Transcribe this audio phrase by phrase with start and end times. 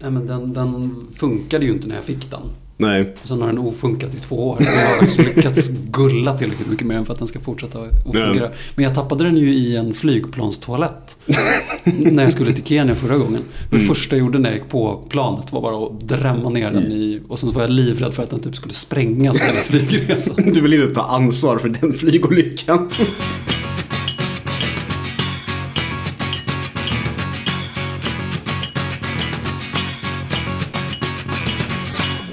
[0.00, 2.40] Nej, men den, den funkade ju inte när jag fick den.
[2.80, 3.14] Nej.
[3.22, 4.56] Och sen har den ofunkat i två år.
[4.60, 8.02] Jag har liksom lyckats gulla tillräckligt mycket med den för att den ska fortsätta att
[8.02, 8.50] fungera.
[8.74, 11.16] Men jag tappade den ju i en flygplanstoalett.
[11.84, 13.42] när jag skulle till Kenya förra gången.
[13.70, 13.88] Det Mm.
[13.88, 17.20] första jag gjorde när jag gick på planet var bara att drämma ner den i...
[17.28, 20.34] Och sen så var jag livrädd för att den typ skulle sprängas hela flygresan.
[20.52, 22.90] Du vill inte ta ansvar för den flygolyckan.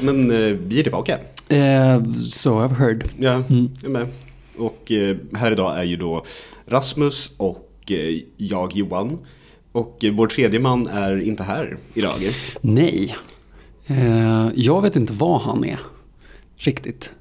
[0.05, 1.19] Men eh, vi är tillbaka.
[1.49, 3.03] Eh, so I've heard.
[3.19, 3.69] Ja, Mm.
[3.81, 4.07] jag med.
[4.57, 6.25] Och eh, här idag är ju då
[6.67, 7.91] Rasmus och
[8.37, 9.17] jag Johan.
[9.71, 12.13] Och vår tredje man är inte här idag.
[12.61, 13.15] Nej.
[13.87, 15.79] Eh, jag vet inte vad han är.
[16.57, 17.11] Riktigt.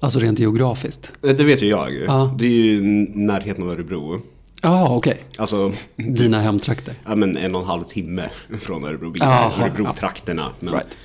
[0.00, 1.12] Alltså rent geografiskt.
[1.20, 1.94] Det vet ju jag.
[2.06, 2.34] Ja.
[2.38, 2.80] Det är ju
[3.14, 4.20] närheten av Örebro.
[4.60, 5.24] Ja, okej.
[5.38, 6.94] Alltså, Dina hemtrakter.
[7.04, 9.14] ja, men en och en halv timme från Örebro.
[9.18, 10.52] Jaha, Örebro-trakterna.
[10.60, 10.96] Men, Right.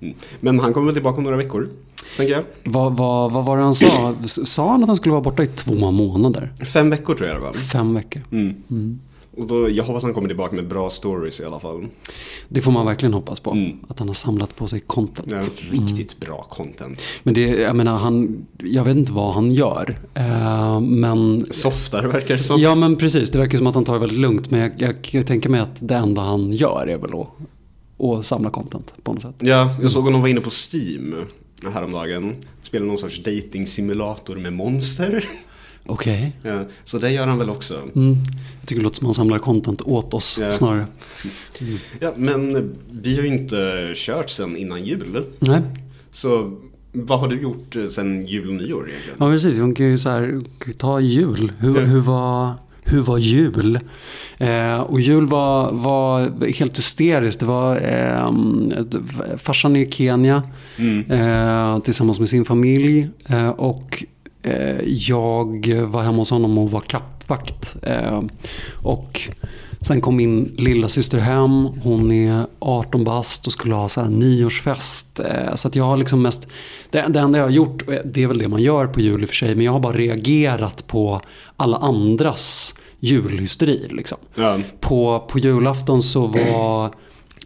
[0.00, 0.14] Mm.
[0.40, 1.68] men han kommer väl tillbaka om några veckor,
[2.16, 2.44] tänker jag.
[2.64, 4.14] Vad, vad, vad var det han sa?
[4.26, 6.52] Sa han att han skulle vara borta i två månader?
[6.72, 7.52] Fem veckor tror jag det var.
[7.52, 8.22] Fem veckor.
[8.32, 9.00] Mm.
[9.36, 11.86] Och då, jag hoppas han kommer tillbaka med bra stories i alla fall.
[12.48, 13.50] Det får man verkligen hoppas på.
[13.50, 13.76] Mm.
[13.88, 15.32] Att han har samlat på sig content.
[15.32, 17.02] Ja, riktigt bra content.
[17.22, 19.98] Men det, jag menar, han, jag vet inte vad han gör.
[20.14, 22.60] Eh, men, Softare verkar det som.
[22.60, 24.50] ja men precis, det verkar som att han tar det väldigt lugnt.
[24.50, 28.26] Men jag, jag kan tänka mig att det enda han gör är väl att, att
[28.26, 29.34] samla content på något sätt.
[29.38, 31.14] Ja, jag såg honom var inne på Steam
[31.72, 32.34] häromdagen.
[32.62, 35.28] Spelade någon sorts dating simulator med monster.
[35.88, 36.32] Okej.
[36.42, 37.74] Ja, så det gör han väl också.
[37.96, 38.14] Mm.
[38.60, 40.52] Jag tycker det låter som att han samlar content åt oss Ja.
[40.52, 40.86] snarare.
[42.00, 45.24] Ja, men vi har ju inte kört sen innan jul.
[45.38, 45.60] Nej.
[46.10, 46.56] Så
[46.92, 49.16] vad har du gjort eh, sen jul och nyår egentligen?
[49.20, 50.40] Ja precis, man kan ju så här,
[50.78, 51.52] ta jul.
[51.58, 53.78] Hur, hur, var, hur var jul?
[54.38, 57.40] Eh, och jul var, var helt hysteriskt.
[57.40, 58.32] Det var eh,
[59.38, 60.42] farsan är i Kenya
[60.78, 61.10] Mm.
[61.10, 63.08] eh, tillsammans med sin familj.
[63.28, 64.04] Eh, och
[64.86, 67.76] jag var hemma hos honom och var kattvakt.
[67.82, 68.22] Eh,
[68.82, 69.20] och
[69.80, 71.66] sen kom min lilla syster hem.
[71.82, 75.20] Hon är 18 bast och skulle ha så här nyårsfest.
[75.20, 76.46] Eh, så att jag har liksom mest,
[76.90, 79.22] det, det enda jag har gjort, eh, det är väl det man gör på jul
[79.22, 79.54] i och för sig.
[79.54, 81.20] Men jag har bara reagerat på
[81.56, 83.88] alla andras julhysteri.
[83.90, 84.58] Liksom Ja.
[84.80, 86.90] på, på julafton så var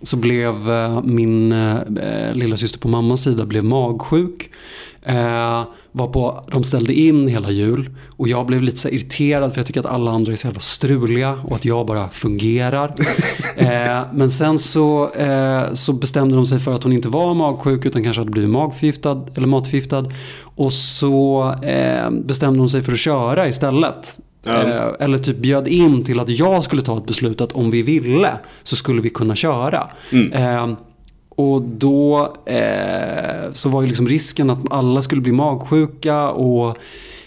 [0.02, 4.50] så blev eh, min eh, lilla syster på mammas sida blev magsjuk.
[5.02, 9.58] Eh, var på, de ställde in hela jul och jag blev lite så irriterad för
[9.58, 12.94] jag tycker att alla andra är så jävla struliga och att jag bara fungerar.
[13.56, 17.84] eh, men sen så, eh, så bestämde de sig för att hon inte var magsjuk
[17.84, 20.12] utan kanske hade blivit magförgiftad eller matförgiftad.
[20.42, 21.54] Och så
[22.24, 24.20] bestämde de sig för att köra istället.
[24.46, 27.82] Eh, eller typ bjöd in till att jag skulle ta ett beslut att om vi
[27.82, 28.30] ville
[28.62, 29.88] så skulle vi kunna köra.
[30.12, 30.32] Mm.
[30.32, 30.76] Eh,
[31.28, 36.76] och då eh, så var ju liksom risken att alla skulle bli magsjuka och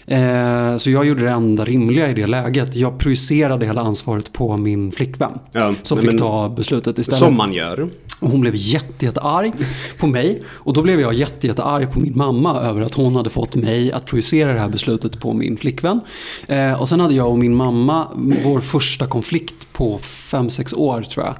[0.06, 2.74] eh, så jag gjorde det enda rimliga i det läget.
[2.74, 5.38] Jag projicerade hela ansvaret på min flickvän.
[5.52, 7.18] Ja, Som fick men- ta beslutet istället.
[7.18, 7.88] Som man gör.
[8.20, 9.52] Och hon blev jätte, jättearg
[9.98, 10.42] på mig.
[10.48, 13.92] Och då blev jag jätte, jättearg på min mamma över att hon hade fått mig
[13.92, 16.00] att projicera det här beslutet på min flickvän.
[16.48, 18.08] Eh, och sen hade jag och min mamma
[18.44, 21.34] vår första konflikt på 5-6 år tror jag.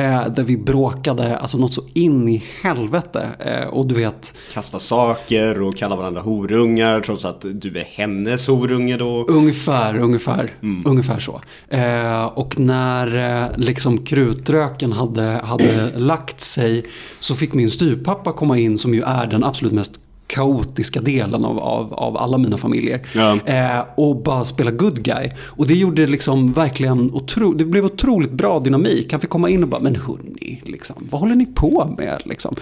[0.00, 3.28] Eh, där vi bråkade alltså något så in i helvete.
[3.38, 8.46] Eh, och du vet, Kasta saker och kalla varandra horungar trots att du är hennes
[8.46, 9.24] horunge då.
[9.24, 10.54] Ungefär, ungefär,
[10.84, 11.40] ungefär så.
[11.68, 16.84] Eh, och när eh, liksom krutröken hade, hade lagt sig
[17.18, 21.58] så fick min styrpappa komma in som ju är den absolut mest kaotiska delen av,
[21.58, 23.06] av, av alla mina familjer.
[23.14, 23.38] Ja.
[23.44, 25.30] Eh, och bara spela good guy.
[25.38, 29.12] Och det gjorde liksom verkligen otro, det blev otroligt bra dynamik.
[29.12, 32.22] Han fick komma in och bara, men hörni, liksom, vad håller ni på med?
[32.24, 32.54] Liksom?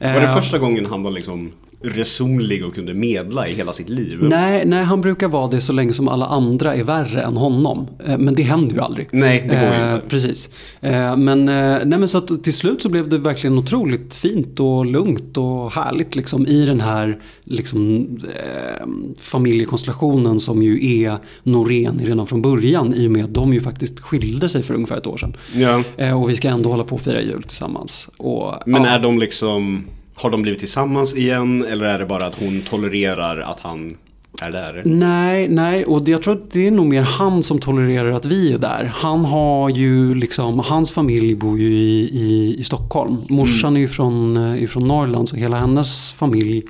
[0.00, 3.88] Var det Eh, första gången han var liksom resonlig och kunde medla i hela sitt
[3.88, 4.18] liv?
[4.22, 7.88] Nej, nej, han brukar vara det så länge som alla andra är värre än honom.
[8.06, 9.08] Eh, Men det händer ju aldrig.
[9.12, 10.08] Nej, det går ju Eh, inte.
[10.08, 10.50] Precis.
[10.80, 14.60] Eh, Men, eh, nej, men så att till slut så blev det verkligen otroligt fint
[14.60, 18.06] och lugnt och härligt liksom, i den här liksom,
[18.36, 18.86] eh,
[19.20, 24.00] familjekonstellationen som ju är Norén redan från början i och med att de ju faktiskt
[24.00, 25.36] skilde sig för ungefär ett år sedan.
[25.54, 25.82] Ja.
[25.96, 28.08] Eh, Och vi ska ändå hålla på och fira jul tillsammans.
[28.16, 28.88] Och, Men ja.
[28.90, 29.84] är de liksom,
[30.20, 33.96] har de blivit tillsammans igen eller är det bara att hon tolererar att han
[34.42, 34.82] är där?
[34.84, 38.52] Nej, nej, och jag tror att det är nog mer han som tolererar att vi
[38.52, 38.92] är där.
[38.94, 43.16] Han har ju liksom, hans familj bor ju i, i, i Stockholm.
[43.28, 46.62] Morsan är ju från, eh, från Norrland så hela hennes familj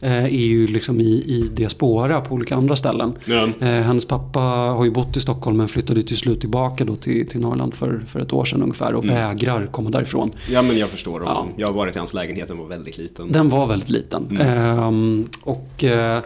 [0.00, 3.12] är ju liksom i, i diaspora på olika andra ställen.
[3.24, 3.48] Ja.
[3.60, 7.28] Eh, hennes pappa har ju bott i Stockholm men flyttade till slut tillbaka då till,
[7.28, 10.32] till Norrland för, för ett år sedan ungefär och vägrar komma därifrån.
[10.50, 11.48] ja, men jag förstår honom.
[11.48, 11.54] Ja.
[11.56, 13.32] Jag har varit i hans lägenhet, den var väldigt liten.
[13.32, 14.36] Den var väldigt liten.
[14.40, 16.20] Ehm, och eh,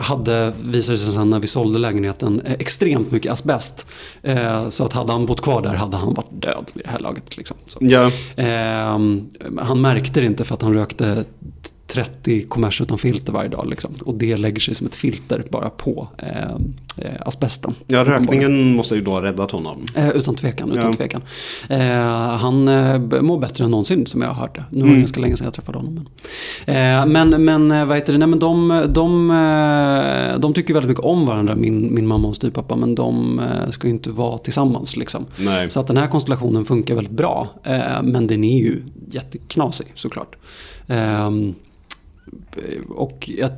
[0.00, 3.86] hade, visade sig sen när vi sålde lägenheten, eh, extremt mycket asbest.
[4.22, 6.98] Eh, så att hade han bott kvar där hade han varit död vid det här
[6.98, 7.36] laget.
[7.36, 7.56] Liksom.
[7.66, 7.78] Så.
[7.80, 11.24] Ja, Ehm, han märkte det inte för att han rökte
[11.92, 13.66] 30 kommers utan filter varje dag.
[13.70, 13.90] Liksom.
[14.04, 16.42] Och det lägger sig som ett filter bara på eh,
[16.96, 17.74] eh, asbesten.
[17.86, 19.84] ja, rökningen måste ju då ha räddat honom.
[19.96, 20.70] Eh, utan tvekan.
[20.72, 20.92] Utan Ja.
[20.96, 21.22] tvekan.
[21.68, 21.80] Eh,
[22.38, 24.64] han eh, mår bättre än någonsin som jag har hört det.
[24.70, 25.00] Nu var det Mm.
[25.00, 26.08] ganska länge sedan jag träffade honom.
[26.66, 28.18] Men, eh, men, men vad heter det?
[28.18, 29.28] Nej, men de, de,
[30.40, 32.76] de tycker väldigt mycket om varandra, min, min mamma och styvpappa.
[32.76, 33.40] Men de
[33.70, 34.96] ska ju inte vara tillsammans.
[34.96, 35.26] Liksom.
[35.68, 37.48] Så att den här konstellationen funkar väldigt bra.
[38.02, 40.36] Men den är ju jätteknasig såklart.
[40.88, 41.54] Ehm,
[42.88, 43.50] och jag,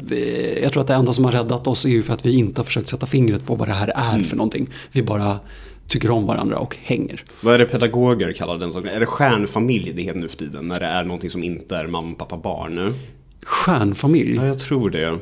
[0.73, 2.65] tror att det enda som har räddat oss är ju för att vi inte har
[2.65, 4.25] försökt sätta fingret på vad det här är Mm.
[4.25, 4.69] för någonting.
[4.93, 5.39] Vi bara
[5.89, 7.25] tycker om varandra och hänger.
[7.41, 8.91] Vad är det pedagoger kallar den saken?
[8.91, 10.67] Är det stjärnfamilj det heter nu för tiden?
[10.67, 12.95] När det är någonting som inte är mamma, pappa, barn?
[13.47, 14.37] Stjärnfamilj.
[14.37, 15.19] Ja, jag tror det.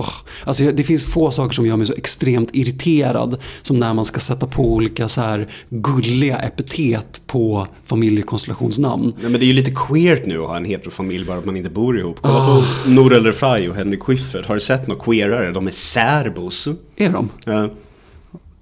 [0.00, 0.12] Åh,
[0.44, 4.20] alltså det finns få saker som gör mig så extremt irriterad som när man ska
[4.20, 9.12] sätta på olika så här gulliga epitet på familjekonstellationsnamn.
[9.20, 11.56] Nej, men det är ju lite queert nu att ha en heterofamilj bara att man
[11.56, 12.18] inte bor ihop.
[12.22, 12.62] Kolla Ah.
[12.84, 14.46] på Nour El Refai och Henrik Schyffert.
[14.46, 15.52] Har du sett något queerare?
[15.52, 16.68] De är särbos.
[16.96, 17.28] Är de?
[17.44, 17.70] Ja,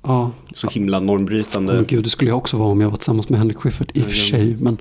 [0.06, 0.30] Ja.
[0.54, 1.74] så himla normbrytande.
[1.74, 4.00] Men gud, det skulle jag också vara om jag var tillsammans med Henrik Schyffert i
[4.00, 4.56] och för sig.
[4.60, 4.78] Men,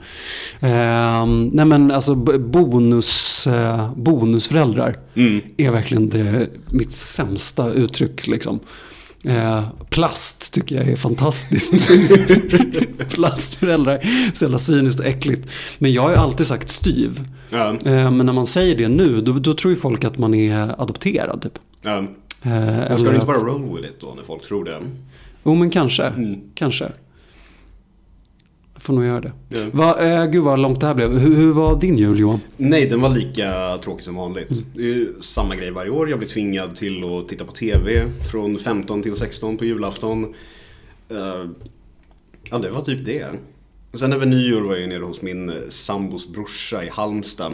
[0.59, 5.41] ehm, nej men alltså bonus, eh, bonusföräldrar Mm.
[5.57, 8.27] är verkligen det, mitt sämsta uttryck.
[8.27, 8.59] Liksom.
[9.23, 11.73] Eh, plast tycker jag är fantastiskt.
[13.09, 13.99] Plastföräldrar,
[14.33, 15.49] så jävla cyniskt och äckligt.
[15.77, 17.27] Men jag har ju alltid sagt styv.
[17.49, 20.33] Ja, Eh, men när man säger det nu, då, då tror ju folk att man
[20.33, 21.41] är adopterad.
[21.41, 21.59] Typ.
[21.81, 21.97] ja.
[22.43, 24.81] Eh, ska du inte bara roll with it då när folk tror det?
[25.45, 26.03] Jo men kanske.
[26.03, 26.41] Mm.
[26.53, 26.91] Kanske.
[28.73, 29.31] Jag får nog göra det.
[29.49, 29.65] Ja.
[29.71, 31.11] Va, eh, gud vad långt det här blev.
[31.11, 32.39] Hur, hur var din jul Johan?
[32.57, 34.65] Nej, den var lika tråkig som vanligt.
[34.75, 36.09] Det är ju samma grej varje år.
[36.09, 40.33] Jag blir tvingad till att titta på TV från 15 till 16 på julafton.
[41.09, 41.45] Eh,
[42.49, 43.25] ja, det var typ det.
[43.93, 47.53] Sen över nyår var jag nere hos min sambos brorsa i Halmstad.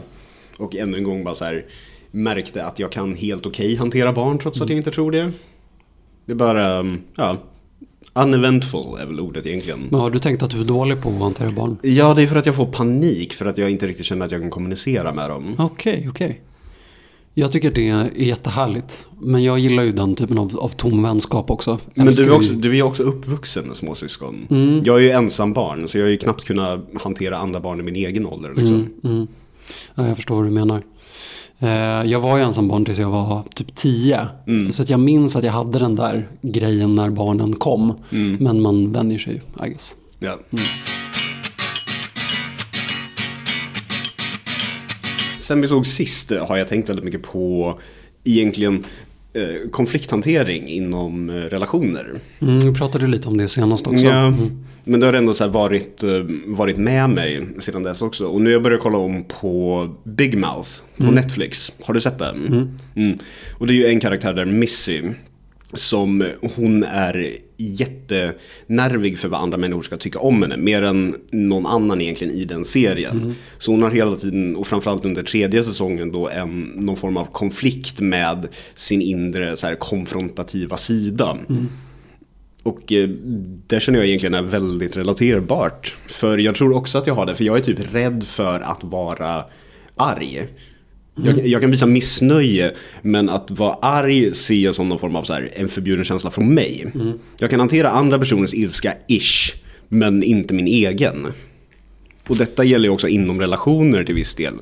[0.57, 1.65] Och ännu en gång bara så här
[2.11, 5.31] märkte att jag kan helt okej hantera barn trots att jag inte tror det.
[6.25, 7.37] Det är bara, um, ja,
[8.13, 9.87] uneventful är väl ordet egentligen.
[9.89, 11.77] Men har du tänkt att du är dålig på att hantera barn?
[11.81, 14.31] Ja, det är för att jag får panik för att jag inte riktigt känner att
[14.31, 15.55] jag kan kommunicera med dem.
[15.57, 16.41] Okej, okej.
[17.33, 19.07] Jag tycker det är jättehärligt.
[19.19, 21.79] Men jag gillar ju den typen av, av tom vänskap också.
[21.93, 24.47] Men Älskar du är, ju- också, du är ju också uppvuxen med småsyskon.
[24.49, 24.81] Mm.
[24.83, 27.83] Jag är ju ensam barn så jag har ju knappt kunnat hantera andra barn i
[27.83, 28.53] min egen ålder.
[28.55, 28.75] Liksom.
[28.75, 29.27] Mm, mm.
[29.95, 30.81] Ja, jag förstår vad du menar.
[31.61, 31.69] Eh,
[32.11, 34.27] jag var ju ensam barn tills jag var typ 10.
[34.47, 34.71] Mm.
[34.71, 37.93] Så att jag minns att jag hade den där grejen när barnen kom.
[38.11, 38.37] Mm.
[38.39, 39.95] Men man vänjer sig ju, I guess.
[40.19, 40.39] Ja.
[45.39, 47.79] Sen vi såg sist eh, har jag tänkt väldigt mycket på
[48.23, 48.85] egentligen
[49.33, 52.13] eh, konflikthantering inom relationer.
[52.41, 54.05] Mm, vi pratade lite om det senast också.
[54.05, 54.65] Ja, Mm.
[54.83, 56.09] Men det har ändå så varit, eh,
[56.45, 58.25] varit med mig sedan dess också.
[58.25, 61.73] Och nu har jag börjat kolla om på Big Mouth på Netflix.
[61.83, 62.67] Har du sett den?
[62.95, 63.17] Mm.
[63.57, 65.01] Och det är ju en karaktär där, Missy,
[65.73, 66.25] som
[66.55, 70.57] hon är jättenervig för vad andra människor ska tycka om henne.
[70.57, 73.35] Mer än någon annan egentligen i den serien.
[73.57, 77.25] Så hon har hela tiden, och framförallt under tredje säsongen då, en, någon form av
[77.25, 81.37] konflikt med sin inre så här, konfrontativa sida.
[82.63, 83.09] Och eh,
[83.67, 85.95] det känner jag egentligen är väldigt relaterbart.
[86.07, 88.83] För jag tror också att jag har det, för jag är typ rädd för att
[88.83, 89.45] vara
[89.95, 90.47] arg.
[91.15, 95.23] Jag, jag kan visa missnöje, men att vara arg ser jag som någon form av
[95.23, 96.91] så här, en förbjuden känsla från mig.
[97.39, 99.55] Jag kan hantera andra personers ilska, ish,
[99.87, 101.33] men inte min egen.
[102.27, 104.53] Och detta gäller ju också inom relationer till viss del.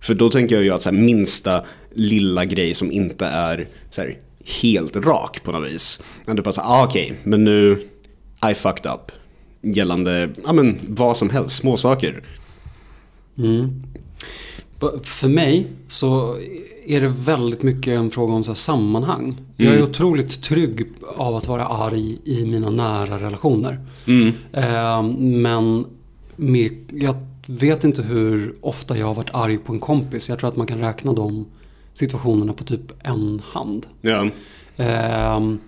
[0.00, 4.00] För då tänker jag ju att så här, minsta lilla grej som inte är så
[4.00, 4.16] här,
[4.62, 6.00] helt rak på något vis.
[6.26, 7.82] Att du bara säger, ah, okej, men nu,
[8.50, 9.12] I fucked up.
[9.74, 12.22] Gällande, ja men vad som helst, små saker.
[14.80, 16.36] B- För mig så
[16.86, 19.36] är det väldigt mycket en fråga om så här sammanhang.
[19.56, 20.86] Jag är otroligt trygg
[21.16, 23.80] av att vara arg i mina nära relationer.
[24.52, 25.84] Eh, men
[26.36, 27.14] med, jag
[27.46, 30.28] vet inte hur ofta jag har varit arg på en kompis.
[30.28, 31.46] Jag tror att man kan räkna de
[31.94, 33.86] situationerna på typ en hand.
[34.00, 34.26] Ja,
[34.76, 35.58] Ehm,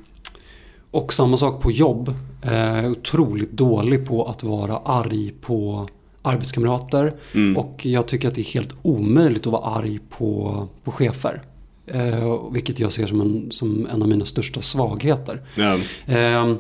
[0.91, 2.09] och samma sak på jobb.
[2.43, 5.89] Eh, Jag är otroligt dålig på att vara arg på
[6.23, 7.15] arbetskamrater
[7.57, 11.43] och jag tycker att det är helt omöjligt att vara arg på, på chefer.
[11.87, 15.43] Eh, vilket jag ser som en, som en av mina största svagheter.
[15.55, 15.75] Ja.
[16.07, 16.55] Eh,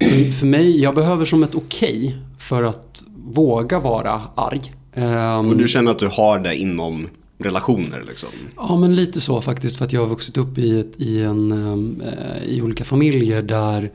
[0.00, 4.72] för, för mig, jag behöver som ett okej för att våga vara arg.
[4.92, 8.28] Eh, Och du känner att du har det inom relationer liksom?
[8.56, 9.76] Ja, men lite så faktiskt.
[9.76, 11.52] För att jag har vuxit upp i, ett, i, en,
[12.00, 13.90] eh, i olika familjer där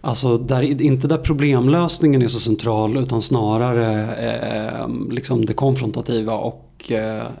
[0.00, 6.64] Alltså där, inte där problemlösningen är så central utan snarare eh, liksom det konfrontativa och,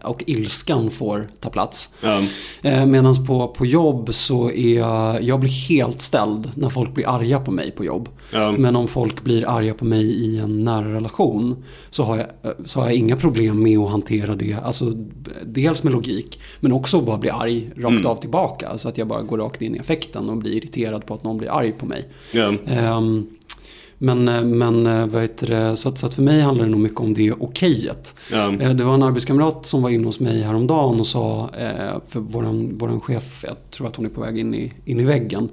[0.02, 1.90] och ilskan får ta plats.
[2.00, 2.22] Ja.
[2.62, 7.08] Eh, Medan på, på jobb så är jag, jag blir helt ställd när folk blir
[7.08, 8.08] arga på mig på jobb.
[8.32, 8.52] Ja.
[8.52, 12.26] Men om folk blir arga på mig i en nära relation så har, jag,
[12.64, 14.56] så har jag inga problem med att hantera det.
[14.62, 14.92] Alltså,
[15.44, 18.78] dels med logik men också bara bli arg rakt av tillbaka.
[18.78, 21.38] Så att jag bara går rakt in i affekten och blir irriterad på att någon
[21.38, 22.08] blir arg på mig.
[22.32, 22.52] Ja.
[24.00, 24.24] Men,
[24.58, 27.14] men vad heter det, så, att, så att för mig handlar det nog mycket om
[27.14, 28.14] det okejet.
[28.32, 28.52] Ja.
[28.60, 32.20] Eh, Det var en arbetskamrat som var inne hos mig häromdagen och sa, eh, för
[32.20, 35.48] våran, våran chef, jag tror att hon är på väg in i, in i väggen.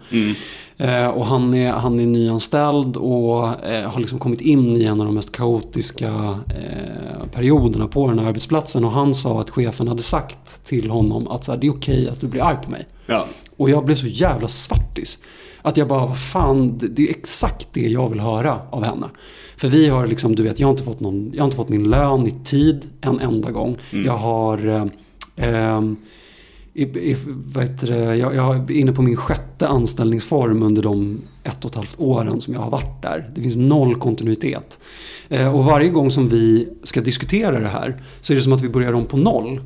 [0.78, 5.00] Eh, Och han är, han är nyanställd och eh, har liksom kommit in i en
[5.00, 8.84] av de mest kaotiska eh, perioderna på den här arbetsplatsen.
[8.86, 12.10] Och han sa att chefen hade sagt till honom att så här, det är okej
[12.10, 12.88] att du blir arg på mig.
[13.06, 13.25] Ja.
[13.58, 15.20] Och jag blev så jävla svartis.
[15.66, 19.10] Att jag bara, vad fan, det, är exakt det jag vill höra av henne.
[19.58, 21.70] För vi har liksom, du vet, jag har inte fått, någon, jag har inte fått
[21.70, 23.78] min lön i tid en enda gång.
[24.06, 24.86] Jag har, eh,
[25.36, 25.96] ehm,
[26.74, 27.18] i, i,
[27.82, 32.00] det, jag, jag är inne på min sjätte anställningsform under de ett och ett halvt
[32.00, 33.32] åren som jag har varit där.
[33.36, 34.80] Det finns noll kontinuitet.
[35.30, 38.62] Eh, och varje gång som vi ska diskutera det här så är det som att
[38.62, 39.62] vi börjar om på noll.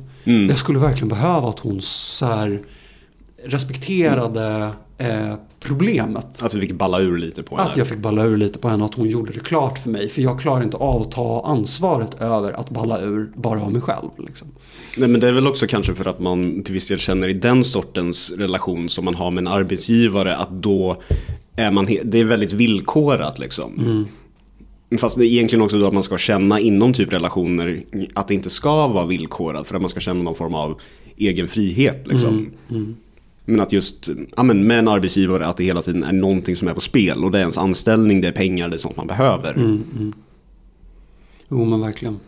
[0.48, 2.62] Jag skulle verkligen behöva att hon så här
[3.44, 6.42] respekterade eh, problemet.
[6.42, 7.70] Att du fick balla ur lite på henne.
[7.70, 9.90] Att jag fick balla ur lite på henne och att hon gjorde det klart för
[9.90, 10.08] mig.
[10.08, 13.80] För jag klarar inte av att ta ansvaret över att balla ur bara av mig
[13.80, 14.08] själv.
[14.18, 14.48] Liksom.
[14.96, 17.32] Nej men det är väl också kanske för att man till viss del känner i
[17.32, 21.02] den sortens relation som man har med en arbetsgivare att då
[21.56, 24.06] är man, det är väldigt villkorat liksom.
[24.98, 27.82] Fast det är egentligen också då att man ska känna inom typ relationer
[28.14, 30.80] att det inte ska vara villkorat för att man ska känna någon form av
[31.16, 32.50] egen frihet liksom.
[33.50, 36.68] Men att just, ja men med en arbetsgivare att det hela tiden är någonting som
[36.68, 39.06] är på spel och det är ens anställning, det är pengar, det är sånt man
[39.06, 39.54] behöver.
[41.48, 42.20] Jo men verkligen.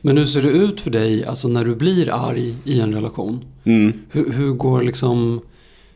[0.00, 3.44] Men hur ser det ut för dig alltså när du blir arg i en relation?
[3.64, 3.92] Mm.
[4.10, 5.40] Hur, hur går liksom,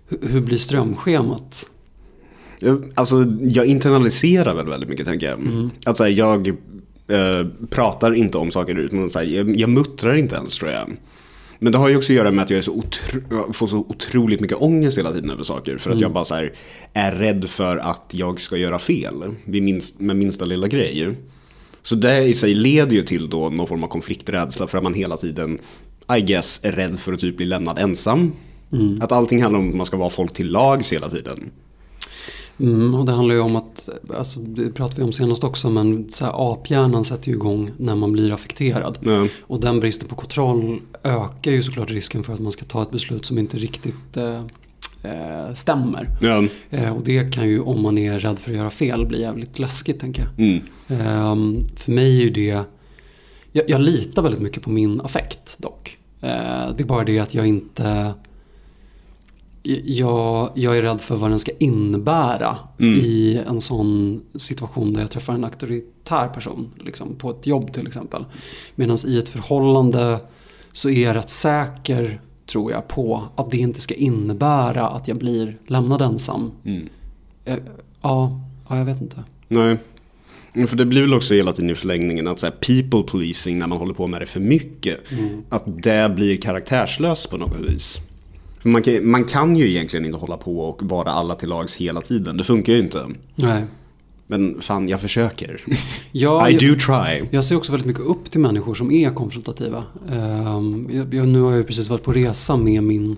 [0.09, 1.67] hur, hur blir strömschemat?
[2.61, 5.71] Jag- Alltså jag internaliserar väl väldigt mycket tänker jag.
[5.87, 10.15] Att så här, jag eh, pratar inte om saker utan så här, jag, jag muttrar
[10.17, 10.97] inte ens tror jag.
[11.59, 14.41] Men det har ju också att göra med att jag så otro, får så otroligt
[14.41, 15.79] mycket ångest hela tiden över saker.
[15.79, 16.53] För att jag bara så här,
[16.93, 21.09] är rädd för att jag ska göra fel vid minst, med minsta lilla grej.
[21.83, 24.95] Så det i sig leder ju till då någon form av konflikträdsla för att man
[24.95, 25.59] hela tiden,
[26.19, 28.33] I guess, är rädd för att typ bli lämnad ensam.
[29.01, 31.51] Att allting handlar om att man ska vara folk till lags hela tiden.
[32.61, 36.11] Mm, och det handlar ju om att, alltså, det pratade vi om senast också, men
[36.11, 38.99] så här, aphjärnan sätter ju igång när man blir affekterad.
[39.01, 39.27] Ja.
[39.41, 42.91] Och den bristen på kontroll ökar ju såklart risken för att man ska ta ett
[42.91, 44.43] beslut som inte riktigt eh,
[45.03, 46.09] eh, stämmer.
[46.21, 46.45] Ja.
[46.71, 49.59] Eh, och det kan ju, om man är rädd för att göra fel, bli jävligt
[49.59, 50.47] läskigt tänker jag.
[50.47, 50.61] Mm.
[50.89, 52.65] Ehm, för mig är ju det,
[53.53, 55.99] jag, jag litar väldigt mycket på min affekt dock.
[56.21, 58.15] Eh, det är bara det att jag inte,
[59.85, 65.11] jag, jag är rädd för vad den ska innebära i en sån situation där jag
[65.11, 66.71] träffar en auktoritär person.
[66.79, 68.25] Liksom, på ett jobb till exempel.
[68.75, 70.19] Medan i ett förhållande
[70.73, 75.17] så är jag rätt säker, tror jag, på att det inte ska innebära att jag
[75.17, 76.51] blir lämnad ensam.
[76.65, 76.89] Mm.
[77.45, 77.59] Eh,
[78.03, 79.25] ja, ja, jag vet inte.
[79.49, 79.77] Nej.
[80.53, 83.59] Men För det blir väl också hela tiden i förlängningen att så här, people policing
[83.59, 84.99] när man håller på med det för mycket.
[85.49, 88.01] Att det blir karaktärslöst på något vis.
[88.63, 92.01] Man, kan, man kan ju egentligen inte hålla på och vara alla till lags hela
[92.01, 92.37] tiden.
[92.37, 93.07] Det funkar ju inte.
[93.35, 93.63] Nej.
[94.31, 95.65] Men fan, jag försöker.
[96.13, 97.25] Ja, I do try.
[97.31, 99.85] jag ser också väldigt mycket upp till människor som är konfrontativa.
[100.11, 103.17] Ehm, jag, jag, nu har jag precis varit på resa med min,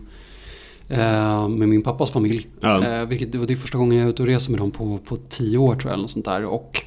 [0.88, 2.46] eh, med min pappas familj.
[2.60, 2.86] Ja.
[2.86, 4.98] Eh, vilket, det var det första gången jag är ute och reser med dem på,
[4.98, 5.98] på tio år tror jag.
[5.98, 6.44] Eller sånt där.
[6.44, 6.84] Och,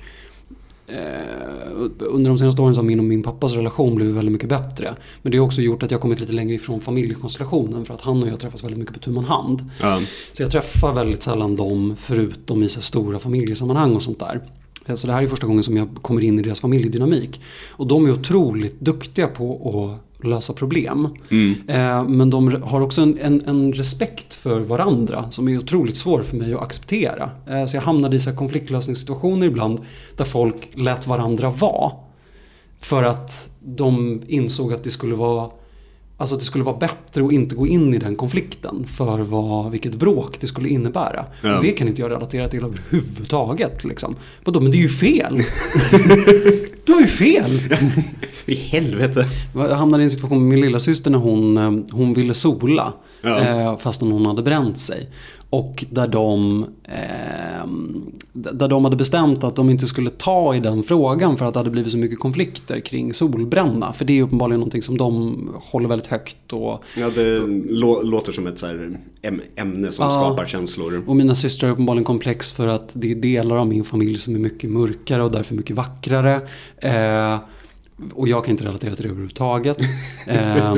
[2.00, 4.96] under de senaste åren så har min och min pappas relation blivit väldigt mycket bättre.
[5.22, 7.86] Men det har också gjort att jag kommit lite längre ifrån familjekonstellationen.
[7.86, 9.70] För att han och jag träffas väldigt mycket på tu man hand.
[9.82, 10.02] Ja.
[10.34, 14.42] Så jag träffar väldigt sällan dem förutom i så stora familjesammanhang och sånt där.
[14.86, 17.42] Eh, Så det här är första gången som jag kommer in i deras familjedynamik.
[17.72, 21.08] Och de är otroligt duktiga på att lösa problem.
[21.68, 26.24] Eh, Men de har också en, en, en respekt för varandra som är otroligt svår
[26.24, 27.32] för mig att acceptera.
[27.50, 29.80] Eh, Så jag hamnade i så konfliktlösningssituationer ibland
[30.18, 31.92] där folk lät varandra vara.
[32.80, 35.50] För att de insåg att det skulle vara
[36.18, 39.72] Alltså att det skulle vara bättre att inte gå in i den konflikten för vad,
[39.72, 41.26] vilket bråk det skulle innebära.
[41.42, 41.60] Ja.
[41.62, 43.84] Det kan inte jag relatera till överhuvudtaget.
[43.84, 44.16] Liksom.
[44.44, 45.38] Vadå, men det är ju fel.
[46.86, 47.60] du har ju fel.
[48.46, 49.30] I helvete.
[49.56, 52.94] Jag hamnade i en situation med min lilla syster när hon, eh, hon ville sola.
[53.24, 53.40] Ja.
[53.40, 55.10] Eh, fastän hon hade bränt sig.
[55.50, 57.68] Och där de, eh,
[58.34, 61.60] där de hade bestämt att de inte skulle ta i den frågan för att det
[61.60, 63.94] hade blivit så mycket konflikter kring solbränna.
[63.94, 66.54] För det är uppenbarligen någonting som de håller väldigt högt.
[66.54, 67.40] Och, Ja, det
[67.70, 68.68] lå- låter som ett så
[69.56, 70.12] ämne som Ja.
[70.12, 71.04] skapar känslor.
[71.08, 74.36] och mina systrar är uppenbarligen komplex för att det är delar av min familj som
[74.36, 76.42] är mycket mörkare och därför mycket vackrare.
[76.78, 77.38] Eh,
[78.14, 79.78] och jag kan inte relatera till det överhuvudtaget.
[80.28, 80.76] Eh,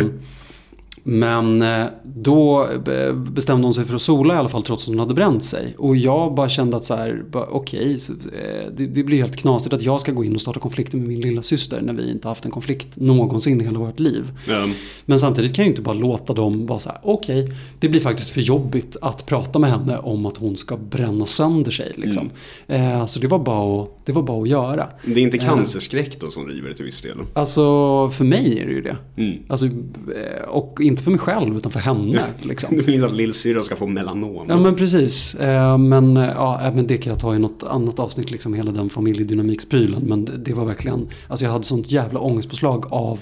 [1.07, 4.87] men eh, då be- bestämde hon sig för att sola i alla fall trots att
[4.87, 5.75] hon hade bränt sig.
[5.77, 9.73] Och jag bara kände att så här, okej, så, eh, det, det blir helt knasigt
[9.73, 12.27] att jag ska gå in och starta konflikter med min lilla syster när vi inte
[12.27, 14.31] haft en konflikt någonsin i hela vårt liv.
[14.47, 14.67] Ja.
[15.05, 18.01] Men samtidigt kan jag ju inte bara låta dem vara så här, okej, det blir
[18.01, 21.93] faktiskt för jobbigt att prata med henne om att hon ska bränna sönder sig.
[21.95, 22.29] Liksom.
[22.67, 24.87] Eh, så det var, bara att, det var bara att göra.
[25.05, 27.17] Det är inte cancerskräck då som driver det till viss del.
[27.33, 27.61] Alltså
[28.09, 28.97] för mig är det ju det.
[29.17, 29.37] Mm.
[29.47, 32.23] Alltså, eh, och inte för mig själv utan för henne.
[32.41, 32.75] Liksom.
[32.75, 34.45] Du vill inte att lillsyrran ska få melanom.
[34.49, 35.35] Ja men precis.
[35.35, 38.71] Eh, Men, eh, ja, men det kan jag ta i något annat avsnitt, liksom hela
[38.71, 40.01] den familjedynamiksprylen.
[40.03, 43.19] Men det, var verkligen, alltså jag hade sånt jävla ångestpåslag av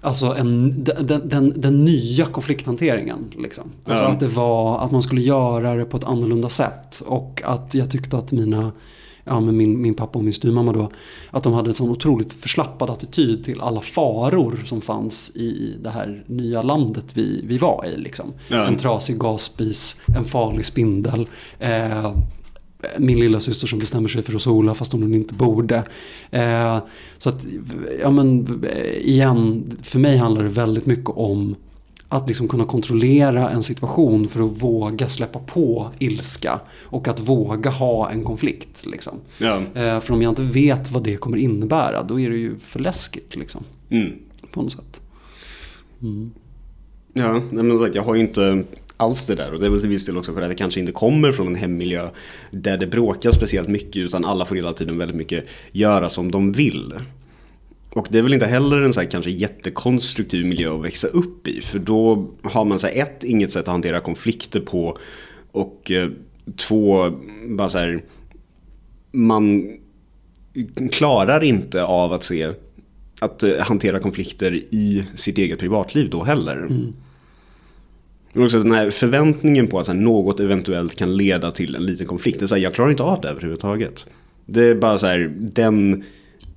[0.00, 3.18] Alltså en, den, den, den, den nya konflikthanteringen.
[3.38, 3.64] Liksom.
[3.84, 4.10] Alltså Ja.
[4.10, 7.02] att det var att man skulle göra det på ett annorlunda sätt.
[7.06, 8.72] Och att jag tyckte att mina,
[9.24, 10.90] ja men min, min pappa och min styvmamma då,
[11.30, 15.90] att de hade en sån otroligt förslappad attityd till alla faror som fanns i det
[15.90, 17.96] här nya landet vi, vi var i.
[17.96, 18.32] Liksom.
[18.48, 18.66] Ja.
[18.66, 21.28] En trasig gasspis, en farlig spindel.
[21.58, 22.12] Eh,
[22.98, 25.82] min lilla syster som bestämmer sig för att sola fast hon inte borde.
[26.30, 26.78] Eh,
[27.18, 27.46] så att,
[28.00, 31.56] ja men eh, igen, för mig handlar det väldigt mycket om
[32.08, 37.70] att liksom kunna kontrollera en situation för att våga släppa på ilska och att våga
[37.70, 38.86] ha en konflikt.
[38.86, 39.14] Liksom.
[39.38, 39.60] Ja.
[39.74, 42.80] Eh, för om jag inte vet vad det kommer innebära då är det ju för
[42.80, 44.12] läskigt liksom, Mm.
[44.50, 45.00] på något sätt.
[46.02, 46.30] Mm.
[47.12, 48.64] Ja, men sagt, jag har ju inte
[48.96, 50.80] alls det där och det är väl till viss del också för att det kanske
[50.80, 52.08] inte kommer från en hemmiljö
[52.50, 56.52] där det bråkar speciellt mycket utan alla får hela tiden väldigt mycket göra som de
[56.52, 56.94] vill.
[57.94, 61.48] Och det är väl inte heller en så här kanske jättekonstruktiv miljö att växa upp
[61.48, 64.98] i för då har man så här, ett, inget sätt att hantera konflikter på
[65.52, 66.08] och eh,
[66.56, 67.12] två,
[67.48, 68.04] bara så här,
[69.12, 69.76] man
[70.92, 72.52] klarar inte av att se
[73.20, 76.68] att eh, hantera konflikter i sitt eget privatliv då heller.
[78.32, 82.06] Men också den här förväntningen på att här, något eventuellt kan leda till en liten
[82.06, 82.38] konflikt.
[82.38, 84.06] Det är så här, jag klarar inte av det överhuvudtaget.
[84.46, 86.04] Det är bara så här, den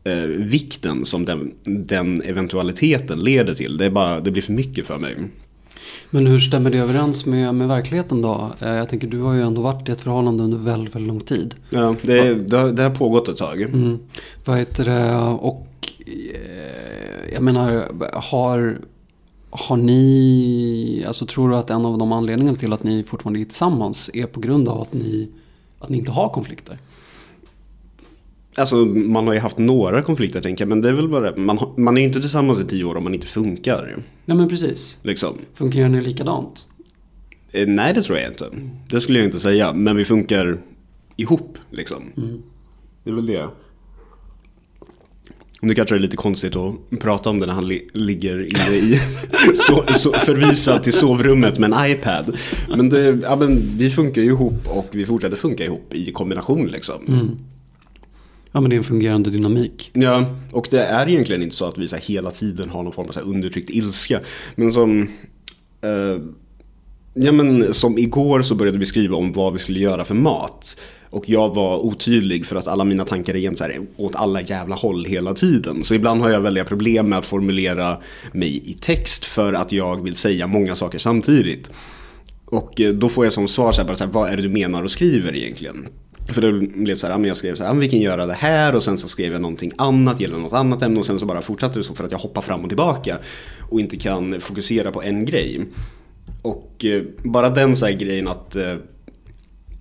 [0.07, 3.77] eh, vikten som den, den eventualiteten leder till.
[3.77, 5.15] Det, är bara, det blir för mycket för mig.
[6.09, 8.51] Men hur stämmer det överens med, med verkligheten då?
[8.59, 11.19] Eh, Jag tänker du har ju ändå varit i ett förhållande under väldigt, väldigt lång
[11.19, 11.55] tid.
[11.69, 13.61] Ja, det, det, har, det har pågått ett tag.
[13.61, 13.99] Mm.
[14.45, 15.15] Vad heter det?
[15.21, 15.67] Och
[16.05, 18.79] eh, jag menar, har,
[19.49, 23.45] har ni, alltså tror du att en av de anledningarna till att ni fortfarande är
[23.45, 25.29] tillsammans är på grund av att ni,
[25.79, 26.77] att ni inte har konflikter?
[28.57, 31.57] Alltså man har ju haft några konflikter tänker jag, men det är väl bara man,
[31.77, 33.97] man är ju inte tillsammans i tio år om man inte funkar.
[34.25, 34.97] Nej men precis.
[35.01, 35.37] Liksom.
[35.53, 36.67] Fungerar ni likadant?
[37.51, 38.49] Eh, nej det tror jag inte.
[38.89, 39.73] Det skulle jag inte säga.
[39.73, 40.57] Men vi funkar
[41.15, 42.03] ihop liksom.
[43.03, 43.47] Det är väl det.
[45.61, 48.75] Nu kanske det är lite konstigt att prata om det när han li- ligger inne
[48.77, 48.99] i
[49.55, 52.37] så, så, förvisad till sovrummet med en iPad.
[52.69, 56.67] Men, det, ja, men vi funkar ju ihop och vi fortsätter funka ihop i kombination
[56.67, 57.01] liksom.
[58.51, 59.91] Ja men det är en fungerande dynamik.
[59.93, 62.93] Ja, och det är egentligen inte så att vi så här, hela tiden har någon
[62.93, 64.19] form av så här, undertryckt ilska.
[64.55, 65.09] Men som...
[65.81, 66.21] Eh,
[67.13, 70.77] ja men som igår så började vi skriva om vad vi skulle göra för mat.
[71.09, 74.41] Och jag var otydlig för att alla mina tankar är jämt så här, åt alla
[74.41, 75.83] jävla håll hela tiden.
[75.83, 77.97] Så ibland har jag väldiga problem med att formulera
[78.31, 81.69] mig i text för att jag vill säga många saker samtidigt.
[82.45, 84.41] Och eh, då får jag som svar så här, bara så här, vad är det
[84.41, 85.87] du menar och skriver egentligen?
[86.27, 88.83] För det blev så här, jag skrev så här, vi kan göra det här och
[88.83, 91.79] sen så skrev jag någonting annat, gäller något annat ämne och sen så bara fortsatte
[91.79, 93.17] det så för att jag hoppar fram och tillbaka
[93.69, 95.61] och inte kan fokusera på en grej.
[96.41, 98.75] Och eh, bara den så här grejen att eh,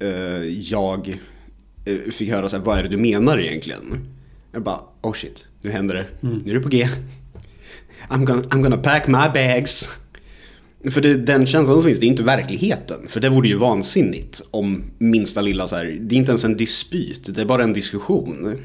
[0.00, 1.18] eh, jag
[2.12, 4.09] fick höra så här, vad är det du menar egentligen?
[4.52, 6.88] Jag bara, oh shit, nu händer det, nu är det på G.
[8.09, 9.90] I'm gonna, I'm gonna pack my bags.
[10.90, 13.09] För det, den känslan som finns, det är inte verkligheten.
[13.09, 16.57] För det vore ju vansinnigt om minsta lilla så här, det är inte ens en
[16.57, 18.59] dispyt, det är bara en diskussion.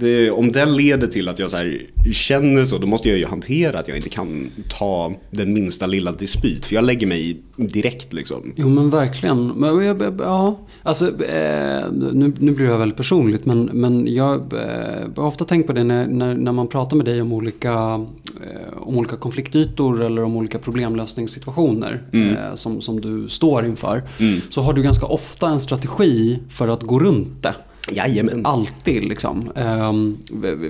[0.00, 1.82] Det, om det leder till att jag så här,
[2.12, 6.12] känner så, då måste jag ju hantera att jag inte kan ta den minsta lilla
[6.12, 6.66] dispyt.
[6.66, 8.52] För jag lägger mig direkt liksom.
[8.56, 9.46] Jo men verkligen.
[9.48, 15.08] Men, jag- ja, alltså, eh, nu, nu blir det väldigt personligt men, men jag eh,
[15.16, 18.78] har ofta tänkt på det när, när, när man pratar med dig om olika, eh,
[18.80, 24.02] om olika konfliktytor eller om olika problemlösningssituationer eh, som, som du står inför.
[24.50, 27.54] Så har du ganska ofta en strategi för att gå runt det.
[27.90, 28.46] Jajamän.
[28.46, 29.50] Alltid liksom.
[29.56, 30.16] Ehm,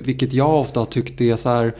[0.03, 1.73] vilket jag ofta har tyckt är så här.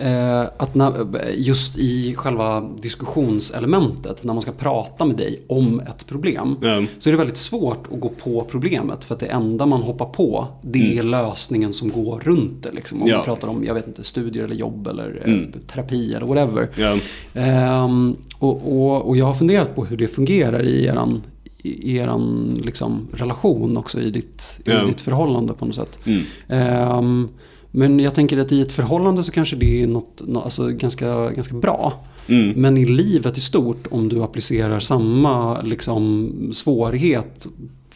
[0.00, 0.92] Eh, att när,
[1.34, 6.56] just i själva diskussionselementet, när man ska prata med dig om ett problem.
[6.62, 6.82] Ja.
[6.98, 9.04] Så är det väldigt svårt att gå på problemet.
[9.04, 12.70] För att det enda man hoppar på, det är lösningen som går runt det.
[12.72, 13.02] Liksom.
[13.02, 13.16] Om Ja.
[13.16, 16.68] man pratar om, jag vet inte, studier eller jobb eller eh, terapi eller whatever.
[16.76, 16.96] Ja.
[17.34, 21.22] Ehm, och, och, och jag har funderat på hur det fungerar i eran,
[21.62, 24.82] i eran liksom, relation också i ditt, Ja.
[24.82, 25.98] i ditt förhållande på något sätt.
[26.06, 26.22] Mm.
[26.48, 27.28] Ehm,
[27.70, 31.30] men jag tänker att i ett förhållande så kanske det är något, nå- alltså ganska,
[31.30, 31.92] ganska bra.
[32.26, 32.50] Mm.
[32.60, 37.48] Men i livet i stort, om du applicerar samma liksom, svårighet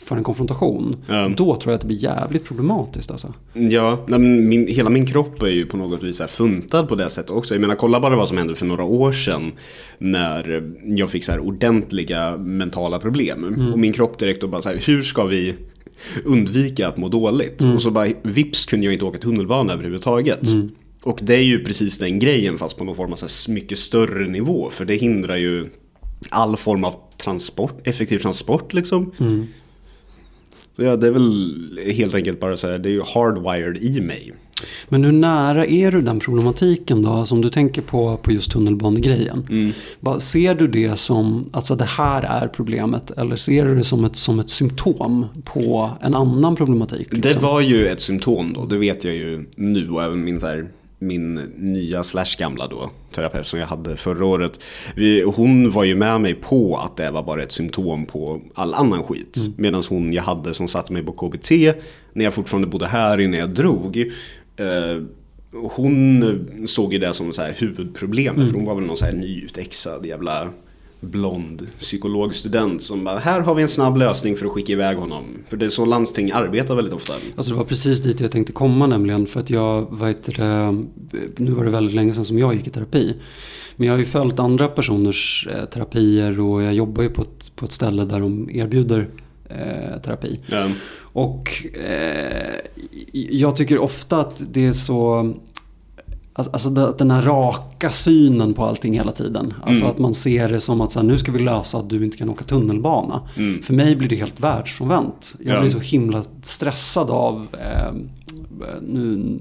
[0.05, 0.97] för en konfrontation.
[1.09, 1.29] Ja.
[1.37, 3.35] Då tror jag att det blir jävligt problematiskt alltså.
[3.53, 7.55] Ja, min, hela min kropp är ju på något vis funtad på det sättet också.
[7.55, 9.53] Jag menar, kolla bara vad som hände för några år sedan
[9.99, 13.71] när jag fick så här ordentliga mentala problem.
[13.73, 15.55] Och min kropp direkt och bara så här, hur ska vi
[16.25, 17.65] undvika att må dåligt?
[17.75, 20.41] Och så bara vips kunde jag inte åka tunnelbana överhuvudtaget.
[21.03, 24.29] Och det är ju precis den grejen fast på någon form av så mycket större
[24.29, 24.71] nivå.
[24.71, 25.67] För det hindrar ju
[26.29, 29.13] all form av transport, effektiv transport liksom.
[30.77, 34.01] Så ja, det är väl helt enkelt bara så här, det är ju hardwired i
[34.01, 34.33] mig.
[34.89, 39.73] Men hur nära är du den problematiken då som du tänker på, på just tunnelbanegrejen?
[40.01, 44.05] Vad, ser du det som, alltså det här är problemet eller ser du det som
[44.05, 47.09] ett, som ett symptom på en annan problematik?
[47.11, 47.43] Det liksom?
[47.43, 50.67] var ju ett symptom då, det vet jag ju nu och även min, så här,
[51.03, 54.61] min nya slash gamla då, terapeut som jag hade förra året.
[54.97, 58.75] Vi, hon var ju med mig på att det var bara ett symptom på all
[58.75, 59.37] annan skit.
[59.57, 61.51] Medan hon jag hade som satte mig på KBT
[62.13, 63.97] när jag fortfarande bodde här innan jag drog.
[64.57, 65.03] Eh,
[65.53, 70.07] hon såg ju det som så huvudproblemet för hon var väl någon så här nyutexad
[70.07, 70.49] jävla
[71.03, 75.25] blond psykologstudent som bara här har vi en snabb lösning för att skicka iväg honom.
[75.49, 77.15] För det är så landsting arbetar väldigt ofta.
[77.37, 80.85] Alltså det var precis dit jag tänkte komma nämligen för att jag, vad heter det,
[81.37, 83.15] nu var det väldigt länge sedan som jag gick i terapi.
[83.77, 87.57] Men jag har ju följt andra personers eh, terapier och jag jobbar ju på ett,
[87.57, 89.09] på ett ställe där de erbjuder
[89.49, 90.41] eh, terapi.
[90.47, 90.71] Ja.
[90.99, 92.55] Och eh,
[93.13, 95.33] jag tycker ofta att det är så
[96.35, 99.55] Alltså alltså den här raka synen på allting hela tiden.
[99.63, 102.05] Alltså att man ser det som att så här, nu ska vi lösa att du
[102.05, 103.21] inte kan åka tunnelbana.
[103.63, 105.35] För mig blir det helt världsfrånvänt.
[105.39, 105.61] Jag Ja.
[105.61, 107.95] blir så himla stressad av eh,
[108.83, 109.39] nu,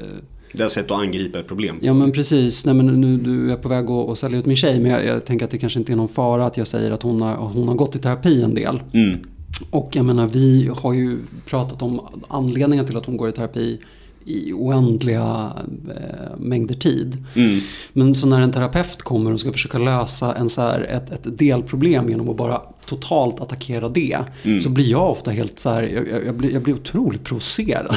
[0.00, 0.16] eh,
[0.52, 1.76] Det är sätt att angripa ett problem.
[1.80, 4.56] Ja men precis, Nej, men nu du är på väg att, att sälja ut min
[4.56, 6.90] tjej men jag, jag tänker att det kanske inte är någon fara att jag säger
[6.90, 8.82] att hon har, hon har gått i terapi en del.
[8.92, 9.18] Mm.
[9.70, 13.78] Och jag menar vi har ju pratat om anledningar till att hon går i terapi
[14.28, 15.52] i oändliga
[15.88, 17.24] eh, mängder tid.
[17.34, 17.60] Mm.
[17.92, 21.38] Men så när en terapeut kommer och ska försöka lösa en så här, ett, ett
[21.38, 24.18] delproblem genom att bara totalt attackera det.
[24.62, 27.96] Så blir jag ofta helt så här, jag, jag, blir, jag blir otroligt provocerad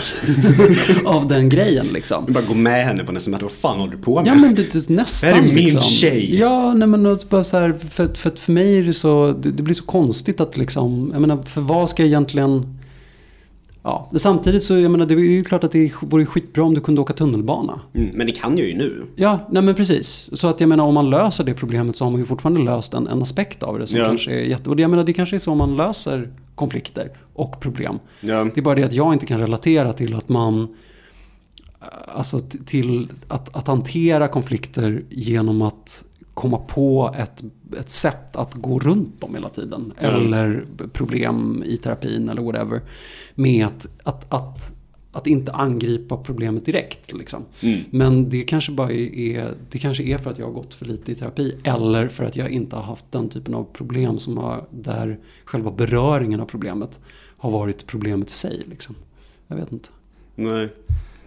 [1.06, 2.26] av den grejen liksom.
[2.26, 4.28] Du bara gå med henne på nästa möte, vad fan håller du på med?
[4.28, 5.82] Ja men det, det nästan Det här är min liksom.
[5.82, 6.40] tjej.
[6.40, 9.64] Ja, nej men bara så här, för, för, för mig är det så, det, det
[9.64, 12.81] blir så konstigt att liksom, jag menar för vad ska jag egentligen
[13.84, 16.82] Ja, samtidigt så jag menar det är ju klart att det vore skitbra om du
[16.82, 17.80] kunde åka tunnelbana.
[17.94, 19.06] Mm, men det kan jag ju nu.
[19.16, 20.30] Ja, nej men precis.
[20.34, 22.94] Så att jag menar om man löser det problemet så har man ju fortfarande löst
[22.94, 24.06] en, en aspekt av det som Ja.
[24.06, 24.70] kanske är jätte...
[24.70, 28.00] Och det, jag menar det kanske är så man löser konflikter och problem.
[28.20, 28.44] Ja.
[28.44, 30.68] Det är bara det att jag inte kan relatera till att man
[32.16, 37.44] Alltså till att, att hantera konflikter genom att komma på ett,
[37.80, 39.94] ett sätt att gå runt dem hela tiden.
[40.02, 40.08] Ja.
[40.08, 42.82] Eller problem i terapin eller whatever.
[43.36, 44.74] Med att, att, att,
[45.12, 47.14] att inte angripa problemet direkt.
[47.14, 47.46] Liksom.
[47.62, 47.80] Mm.
[47.90, 50.86] Men det kanske bara är, är, det kanske är för att jag har gått för
[50.86, 51.56] lite i terapi.
[51.64, 55.72] Eller för att jag inte har haft den typen av problem som har, där själva
[55.72, 57.00] beröringen av problemet
[57.38, 58.64] har varit problemet i sig.
[58.70, 58.96] Liksom.
[59.48, 59.90] Jag vet inte.
[60.36, 60.70] Nej.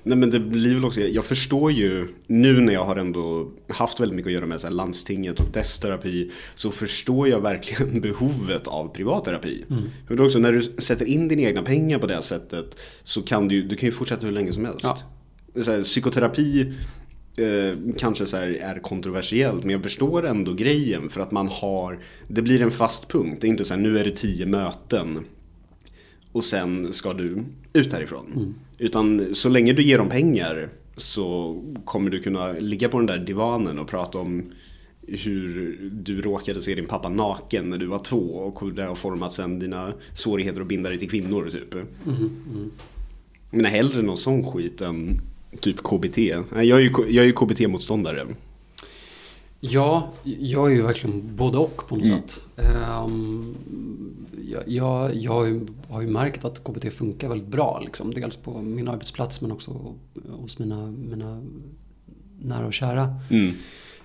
[0.06, 4.00] Nej men det blir väl också, jag förstår ju nu när jag har ändå haft
[4.00, 8.68] väldigt mycket att göra med så landstinget och dess terapi så förstår jag verkligen behovet
[8.68, 9.64] av privatterapi.
[10.08, 13.22] För det är också, när du sätter in dina egna pengar på det sättet så
[13.22, 14.84] kan du, du kan ju fortsätta hur länge som helst.
[14.84, 15.62] Ja.
[15.62, 16.72] Så här, psykoterapi
[17.36, 22.42] eh, kanske så är kontroversiellt men jag förstår ändå grejen för att man har, det
[22.42, 23.38] blir en fast punkt.
[23.40, 25.24] Det är inte så här, nu är det tio möten
[26.32, 28.54] och sen ska du ut härifrån.
[28.78, 33.18] Utan så länge du ger dem pengar så kommer du kunna ligga på den där
[33.18, 34.52] divanen och prata om
[35.06, 38.94] hur du råkade se din pappa naken när du var två och hur det har
[38.94, 41.74] format sen dina svårigheter att binda dig till kvinnor typ.
[41.74, 42.70] Mm, mm.
[43.50, 45.20] Menar hellre någon sån skit än
[45.60, 46.18] typ KBT.
[46.18, 48.26] Jag är ju, jag är ju KBT-motståndare.
[49.60, 52.20] Ja, jag är ju verkligen både och på något mm.
[52.20, 52.40] sätt.
[53.04, 53.56] Um,
[54.48, 57.80] jag, jag, jag, har ju märkt att KBT funkar väldigt bra.
[57.84, 58.14] Liksom.
[58.14, 59.94] Dels på min arbetsplats men också
[60.30, 61.42] hos mina, mina
[62.38, 63.20] nära och kära.
[63.30, 63.54] Mm.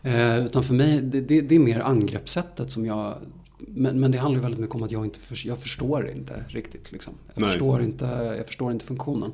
[0.06, 3.18] Uh, utan för mig, det, det, det, är mer angreppssättet som jag...
[3.58, 6.44] Men, men det handlar ju väldigt mycket om att jag inte för, jag förstår inte
[6.48, 6.92] riktigt.
[6.92, 7.14] Liksom.
[7.34, 8.06] Jag, förstår inte,
[8.38, 9.32] jag förstår inte funktionen.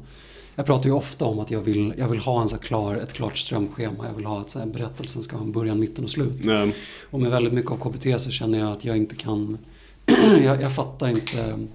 [0.55, 3.13] Jag pratar ju ofta om att jag vill, jag vill ha en så klar, ett
[3.13, 4.07] klart strömschema.
[4.07, 6.37] Jag vill ha att så här, berättelsen ska ha en början, mitten och slut.
[6.43, 6.75] Nej.
[7.09, 9.57] Och med väldigt mycket av KBT så känner jag att jag inte kan...
[10.43, 11.67] jag, jag, fattar inte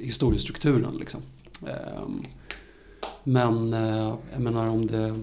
[0.00, 1.20] historiestrukturen liksom.
[1.66, 2.22] Ehm,
[3.24, 5.20] men eh, jag menar om det,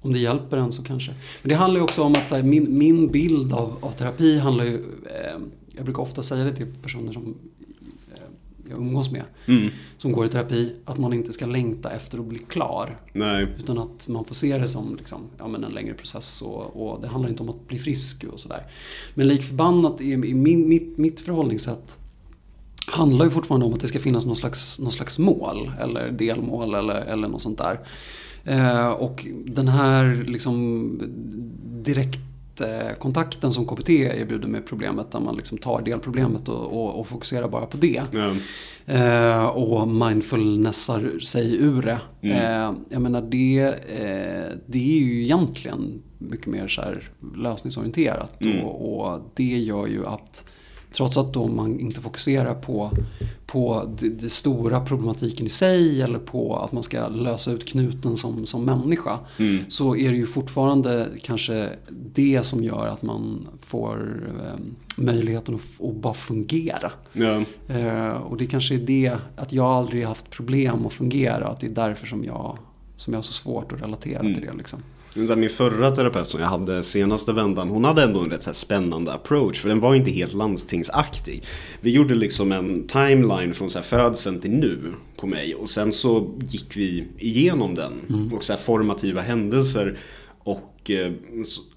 [0.00, 1.14] om det hjälper en så kanske.
[1.42, 4.38] Men det handlar ju också om att så här, min, min bild av, av terapi
[4.38, 4.74] handlar ju...
[5.06, 5.40] Eh,
[5.76, 7.34] jag brukar ofta säga det till personer som
[8.72, 9.24] jag umgås med.
[9.46, 9.70] Mm.
[9.96, 10.72] Som går i terapi.
[10.84, 12.98] Att man inte ska längta efter att bli klar.
[13.12, 13.46] Nej.
[13.58, 16.42] Utan att man får se det som liksom, ja, men en längre process.
[16.42, 18.66] Och, och, det handlar inte om att bli frisk och sådär.
[19.14, 21.98] Men lik förbannat i, i min, mitt, mitt förhållningssätt
[22.86, 25.70] handlar ju fortfarande om att det ska finnas någon slags, någon slags mål.
[25.80, 27.80] Eller delmål eller, eller något sånt där.
[28.44, 30.98] Eh, och den här liksom
[31.84, 32.20] direkt
[32.98, 37.48] kontakten som KBT erbjuder med problemet där man liksom tar delproblemet och, och, och fokuserar
[37.48, 38.02] bara på det.
[38.12, 38.36] Mm.
[38.86, 42.00] Eh, och mindfulnessar sig ur det.
[42.20, 42.36] Mm.
[42.36, 48.64] Eh, jag menar det, eh, det är ju egentligen mycket mer så här lösningsorienterat mm.
[48.64, 50.44] och, och det gör ju att
[50.92, 52.90] Trots att då man inte fokuserar på,
[53.46, 58.46] på det, stora problematiken i sig eller på att man ska lösa ut knuten som,
[58.46, 59.18] som människa.
[59.38, 59.64] Mm.
[59.68, 61.68] Så är det ju fortfarande kanske
[62.14, 64.60] det som gör att man får eh,
[64.96, 66.92] möjligheten att, att, bara fungera.
[67.12, 67.42] Ja.
[67.68, 71.46] Eh, och det kanske är det, att jag aldrig haft problem att fungera.
[71.46, 72.58] Att det är därför som jag,
[72.96, 74.34] som jag har så svårt att relatera mm.
[74.34, 74.52] till det.
[74.52, 74.82] Liksom.
[75.14, 79.12] Min förra terapeut som jag hade senaste vändan, hon hade ändå en rätt så spännande
[79.12, 79.60] approach.
[79.60, 81.42] För den var inte helt landstingsaktig.
[81.80, 84.78] Vi gjorde liksom en timeline från så här födseln till nu
[85.16, 85.54] på mig.
[85.54, 87.92] Och sen så gick vi igenom den.
[88.08, 88.32] Mm.
[88.32, 89.98] Och så formativa händelser.
[90.38, 91.12] Och eh,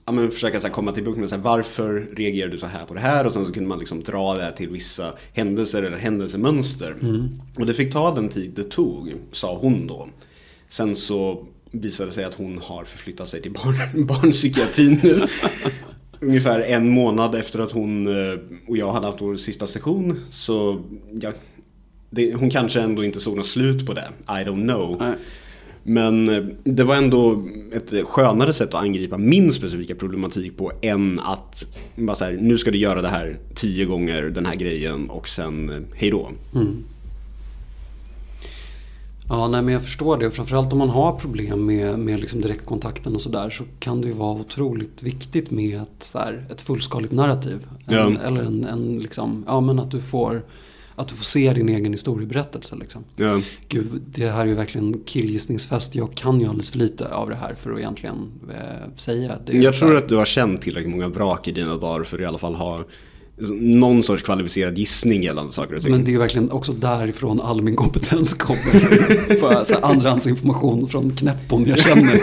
[0.06, 2.86] ja, men försöka så komma till bukt med så här, varför reagerar du så här
[2.86, 3.26] på det här?
[3.26, 6.96] Och sen så kunde man liksom dra det till vissa händelser eller händelsemönster.
[7.02, 7.42] Mm.
[7.58, 10.10] Och det fick ta den tid det tog, sa hon då.
[10.68, 11.48] Sen så
[11.82, 15.28] visade sig att hon har förflyttat sig till barn, barnpsykiatrin nu.
[16.20, 20.20] Ungefär en månad efter att hon eh, och jag hade haft vår sista session.
[20.30, 20.82] Så
[21.22, 21.32] ja,
[22.10, 24.10] det, hon kanske ändå inte såg något slut på det.
[24.28, 24.98] I don't know.
[25.00, 25.14] Nej.
[25.88, 31.20] Men eh, det var ändå ett skönare sätt att angripa min specifika problematik på än
[31.20, 35.10] att bara så här, nu ska du göra det här tio gånger den här grejen
[35.10, 36.30] och sen eh, hejdå.
[36.56, 36.84] Mm.
[39.30, 40.32] Ja, nej, men jag förstår det.
[40.32, 44.14] Framförallt om man har problem med, med liksom direktkontakten och sådär så kan det ju
[44.14, 47.68] vara otroligt viktigt med ett, så här, ett fullskaligt narrativ.
[47.88, 48.12] En, ja.
[48.24, 50.44] Eller en, en liksom, ja men att du får
[50.96, 52.76] att du får se din egen historieberättelse.
[52.76, 53.04] Liksom.
[53.16, 53.42] Ja.
[53.68, 55.96] Gud, det här är ju verkligen killgissningsfest.
[55.96, 59.40] Jag kan ju alldeles för lite av det här för att egentligen eh, säga.
[59.46, 62.22] Det jag tror att du har känt tillräckligt många vrak i dina dagar för att
[62.22, 62.84] i alla fall ha
[63.62, 65.92] någon sorts kvalificerad gissning gällande saker och ting.
[65.92, 69.40] Men det är ju verkligen också därifrån all min kompetens kommer.
[69.40, 72.20] Får jag andrahandsinformation från knäppon jag känner.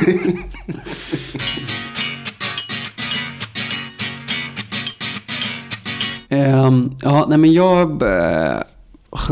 [6.67, 8.09] um, ja, nej men jag, uh,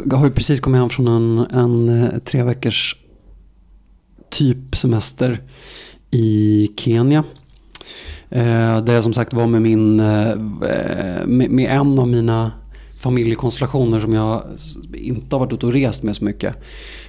[0.07, 2.97] jag har ju precis kommit hem från en, en uh, tre veckors
[4.31, 5.43] typ semester
[6.11, 7.25] i Kenya.
[8.31, 12.53] Eh, där jag som sagt var med, min, eh, eh med, med, en av mina
[13.01, 14.43] familjekonstellationer som jag
[14.95, 16.57] inte har varit ute och rest med så mycket.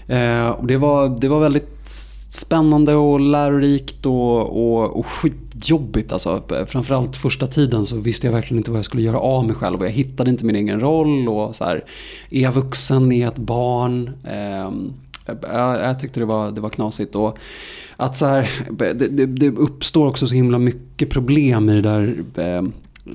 [0.08, 1.90] Eh, och det, var, det var väldigt
[2.30, 6.12] spännande och lärorikt och, och, och skitjobbigt.
[6.12, 6.44] Alltså.
[6.68, 9.80] Framförallt första tiden så visste jag verkligen inte vad jag skulle göra av mig själv.
[9.80, 11.28] Och jag hittade inte min egen roll.
[11.28, 11.86] Och så här,
[12.30, 13.12] är jag vuxen?
[13.12, 14.12] Är jag ett barn?
[14.28, 14.94] Ehm,
[15.42, 17.16] jag, jag, tyckte det var, det var knasigt.
[17.16, 17.38] Och
[17.98, 22.24] att så här, det, det, det, uppstår också så himla mycket problem i det där
[22.36, 22.64] eh,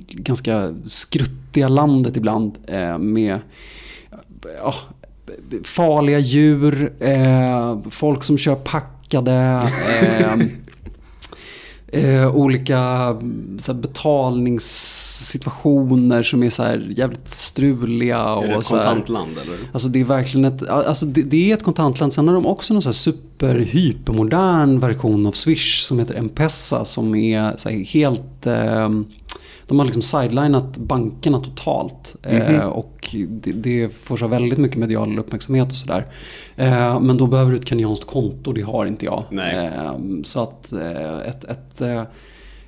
[0.09, 4.75] ganska skruttiga landet ibland eh, med eh,
[5.65, 9.69] farliga djur, eh, folk som kör packade,
[10.03, 10.39] eh,
[12.03, 12.77] eh, olika
[13.59, 18.19] så här, betalnings situationer som är så här jävligt struliga.
[18.19, 19.57] Är det och ett så här, kontantland eller?
[19.73, 22.13] Alltså det är verkligen ett, alltså det, det är ett kontantland.
[22.13, 26.85] Sen har de också någon så här super hypermodern version av Swish som heter M-Pesa
[26.85, 28.89] som är helt eh,
[29.67, 32.17] de har liksom sidelinat bankerna totalt.
[32.23, 36.07] eh, och det, det får så väldigt mycket medial uppmärksamhet och sådär.
[36.57, 39.25] Eh, men då behöver du ett kenyanskt konto, det har inte jag.
[39.31, 39.67] Nej.
[39.67, 42.03] Eh, så att eh, ett, ett, eh,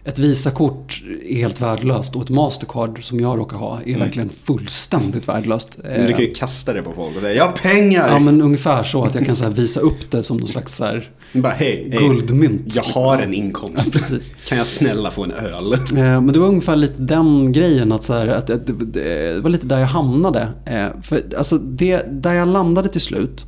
[0.04, 5.28] ett Visakort är helt värdelöst och ett Mastercard som jag råkar ha är verkligen fullständigt
[5.28, 5.78] värdelöst.
[5.82, 8.08] Men du kan ju kasta det på folk och säga jag har pengar!
[8.08, 10.84] Ja men ungefär så att jag kan så visa upp det som någon slags så
[10.84, 12.74] här Bara hej, hej, guldmynt.
[12.74, 13.86] jag har en inkomst.
[13.86, 14.32] Ja, precis.
[14.48, 15.72] Kan jag snälla få en öl?
[15.72, 19.50] Eh, Men det var ungefär lite den grejen att, så här, att, att det, var
[19.50, 20.48] lite där jag hamnade.
[20.64, 23.46] Eh, För alltså det, där jag landade till slut,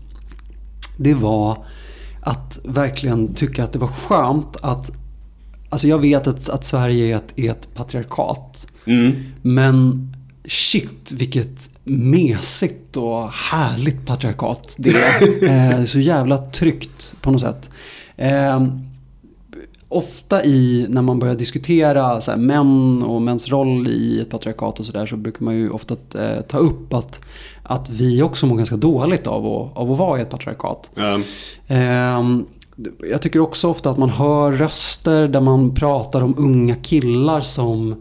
[0.98, 1.64] det var
[2.22, 4.90] att verkligen tycka att det var skönt att,
[5.70, 8.66] alltså jag vet att, att Sverige är ett, är ett patriarkat.
[8.84, 9.12] Mm.
[9.42, 10.08] Men
[10.44, 15.20] shit vilket mesigt och härligt patriarkat det är.
[15.80, 17.70] Eh, så jävla tryggt på något sätt.
[18.16, 18.66] Eh,
[19.88, 24.80] ofta i, när man börjar diskutera så här, män och mäns roll i ett patriarkat
[24.80, 27.20] och sådär så brukar man ju ofta eh, ta upp att,
[27.62, 30.90] att vi också mår ganska dåligt av att, av att vara i ett patriarkat.
[30.94, 31.20] Ja.
[32.98, 37.90] Jag tycker också ofta att man hör röster där man pratar om unga killar som
[37.90, 37.96] eh,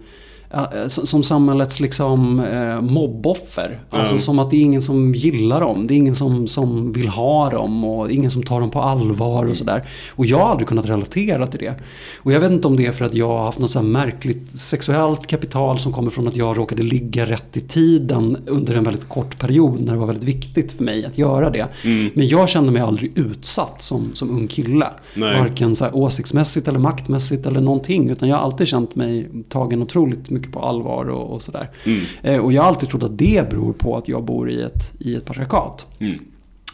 [0.88, 3.80] som som samhällets liksom eh, mobboffer.
[3.90, 4.22] Alltså Mm.
[4.22, 5.88] som att det är ingen som gillar dem.
[5.88, 9.46] Det är ingen som, som vill ha dem och ingen som tar dem på allvar
[9.46, 9.88] och sådär.
[10.16, 11.74] Och jag har aldrig kunnat relatera till det.
[12.18, 14.60] Och jag vet inte om det är för att jag har haft något så märkligt
[14.60, 19.10] sexuellt kapital som kommer från att jag råkade ligga rätt i tiden under en väldigt
[19.10, 21.68] kort period när det var väldigt viktigt för mig att göra det.
[21.84, 22.10] Mm.
[22.14, 24.88] Men jag kände mig aldrig utsatt som, som ung kille.
[25.16, 25.40] Nej.
[25.40, 28.10] Varken så åsiktsmässigt eller maktmässigt eller någonting.
[28.10, 31.70] Utan jag har alltid känt mig tagen otroligt mycket på allvar och, och sådär.
[31.84, 32.02] Mm.
[32.22, 34.94] Eh, och jag har alltid trott att det beror på att jag bor i ett,
[35.00, 35.86] i ett patriarkat.
[36.00, 36.20] Mm.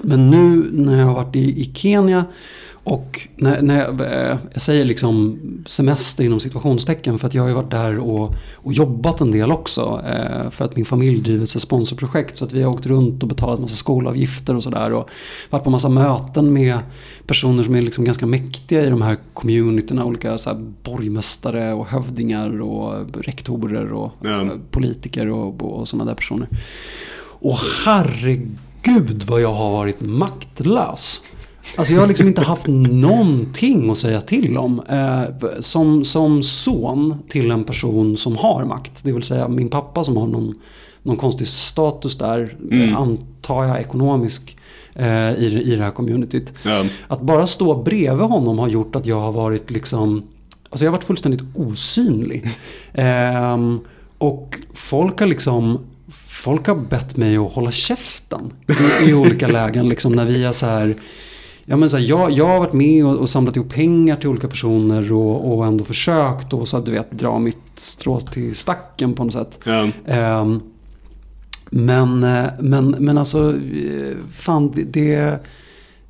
[0.01, 2.25] Men nu när jag har varit i, i Kenya
[2.85, 7.49] och när, när jag, eh, jag säger liksom semester inom situationstecken för att jag har
[7.49, 10.01] ju varit där och, och jobbat en del också.
[10.05, 13.29] Eh, för att min familj driver ett sponsorprojekt så att vi har åkt runt och
[13.29, 14.93] betalat massa skolavgifter och sådär.
[14.93, 15.09] Och
[15.49, 16.79] varit på massa möten med
[17.27, 20.05] personer som är liksom ganska mäktiga i de här communityna.
[20.05, 22.93] Olika så här borgmästare och hövdingar och
[23.25, 24.41] rektorer och Ja.
[24.41, 26.47] eh, politiker och, och sådana där personer.
[27.39, 31.21] Och herregud vad jag har varit maktlös.
[31.75, 34.81] Alltså jag har liksom inte haft någonting att säga till om.
[34.89, 39.03] Eh, som, som son till en person som har makt.
[39.03, 40.55] Det vill säga min pappa som har någon,
[41.03, 42.57] någon konstig status där.
[42.71, 42.95] Mm.
[42.95, 44.57] Antar jag ekonomisk.
[44.95, 46.53] Eh, i, I det här communityt.
[46.63, 46.85] Ja.
[47.07, 50.23] Att bara stå bredvid honom har gjort att jag har varit liksom
[50.69, 52.49] Alltså jag har varit fullständigt osynlig.
[52.93, 53.79] Ehm,
[54.17, 55.79] och folk har liksom
[56.27, 58.53] Folk har bett mig att hålla käften
[59.01, 59.89] i, i olika lägen.
[59.89, 60.95] Liksom när vi har så här,
[61.65, 64.29] ja, men så här, jag, jag har varit med och, och samlat ihop pengar till
[64.29, 69.13] olika personer och, och ändå försökt och så du vet dra mitt strå till stacken
[69.13, 69.59] på något sätt.
[69.65, 69.87] Ja.
[70.05, 70.59] Ehm,
[71.69, 75.39] men, eh, men, men alltså, eh, fan det,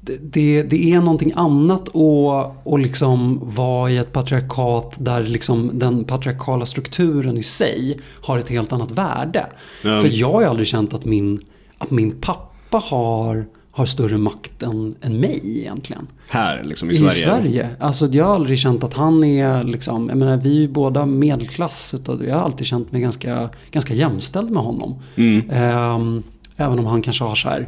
[0.01, 5.71] det, det, det är någonting annat att, att liksom vara i ett patriarkat där liksom
[5.73, 9.45] den patriarkala strukturen i sig har ett helt annat värde.
[9.83, 10.01] Ja.
[10.01, 11.41] För jag har aldrig känt att min,
[11.77, 16.07] att min pappa har, har större makt än, än mig egentligen.
[16.29, 17.11] Här liksom i I Sverige.
[17.11, 17.69] Sverige.
[17.79, 21.05] Alltså jag har aldrig känt att han är liksom, jag menar vi är ju båda
[21.05, 21.93] medelklass.
[21.93, 25.01] Utan jag har alltid känt mig ganska, ganska jämställd med honom.
[25.15, 25.49] Mm.
[25.49, 26.23] Ehm,
[26.55, 27.67] även om han kanske har så här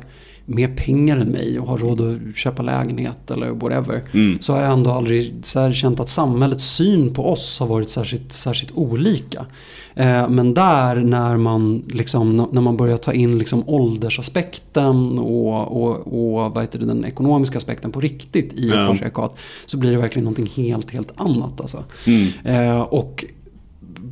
[0.49, 4.03] mer pengar än mig och har råd att köpa lägenhet eller whatever.
[4.13, 4.37] Mm.
[4.41, 8.31] Så har jag ändå aldrig så känt att samhällets syn på oss har varit särskilt,
[8.31, 9.45] särskilt olika.
[9.95, 15.97] Eh, men där när man, liksom, när man börjar ta in liksom åldersaspekten och, och,
[15.97, 18.87] och vad heter det, den ekonomiska aspekten på riktigt i ett Ja.
[18.87, 19.37] patriarkat.
[19.65, 21.61] Så blir det verkligen någonting helt, helt annat.
[21.61, 21.83] Alltså.
[22.07, 22.27] Mm.
[22.43, 23.25] Eh, och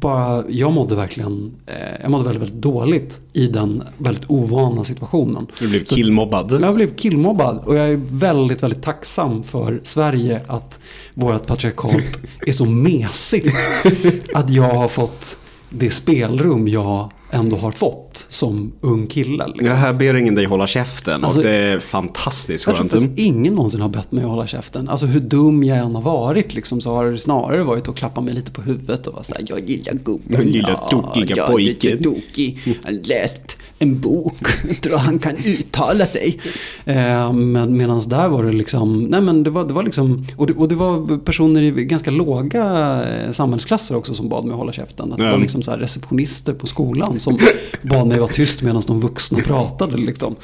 [0.06, 5.48] bara, jag mådde verkligen eh, jag mådde väldigt, väldigt dåligt i den väldigt ovana situationen.
[5.60, 6.60] Du blev Så- killmobbad.
[6.63, 10.80] Jag blev killmobbad och jag är väldigt, väldigt tacksam för Sverige att
[11.13, 13.56] vårt patriarkat är så mesigt.
[14.34, 15.38] Att jag har fått
[15.70, 19.47] det spelrum jag ändå har fått som ung kille.
[19.47, 19.67] Liksom.
[19.67, 22.91] Ja, här ber ingen dig hålla käften Alltså- och det är fantastiskt Jag tror skönt.
[23.01, 24.89] faktiskt ingen någonsin har bett mig att hålla käften.
[24.89, 28.21] Alltså hur dum jag än har varit liksom, så har det snarare varit att klappa
[28.21, 30.21] mig lite på huvudet och vara såhär Jag gillar gubben.
[30.28, 32.59] Jag gillar tokiga jag är pojken." lite tokig.
[32.65, 34.38] Jag har läst en bok.
[34.67, 36.39] Jag tror han kan uttala sig.
[36.86, 40.47] Eh, men medan där var det liksom, nej men det var, det var liksom, och
[40.47, 42.63] det, och det var personer i ganska låga
[43.03, 45.11] eh, samhällsklasser också som bad mig att hålla käften.
[45.13, 45.32] Att det Ja.
[45.32, 47.39] var liksom så receptionister på skolan som
[47.82, 50.36] bad mig vara tyst medan de vuxna pratade liksom.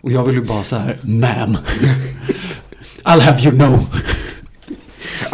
[0.00, 1.56] Och jag ville bara så här, ma'am.
[3.04, 3.86] I'll have you know.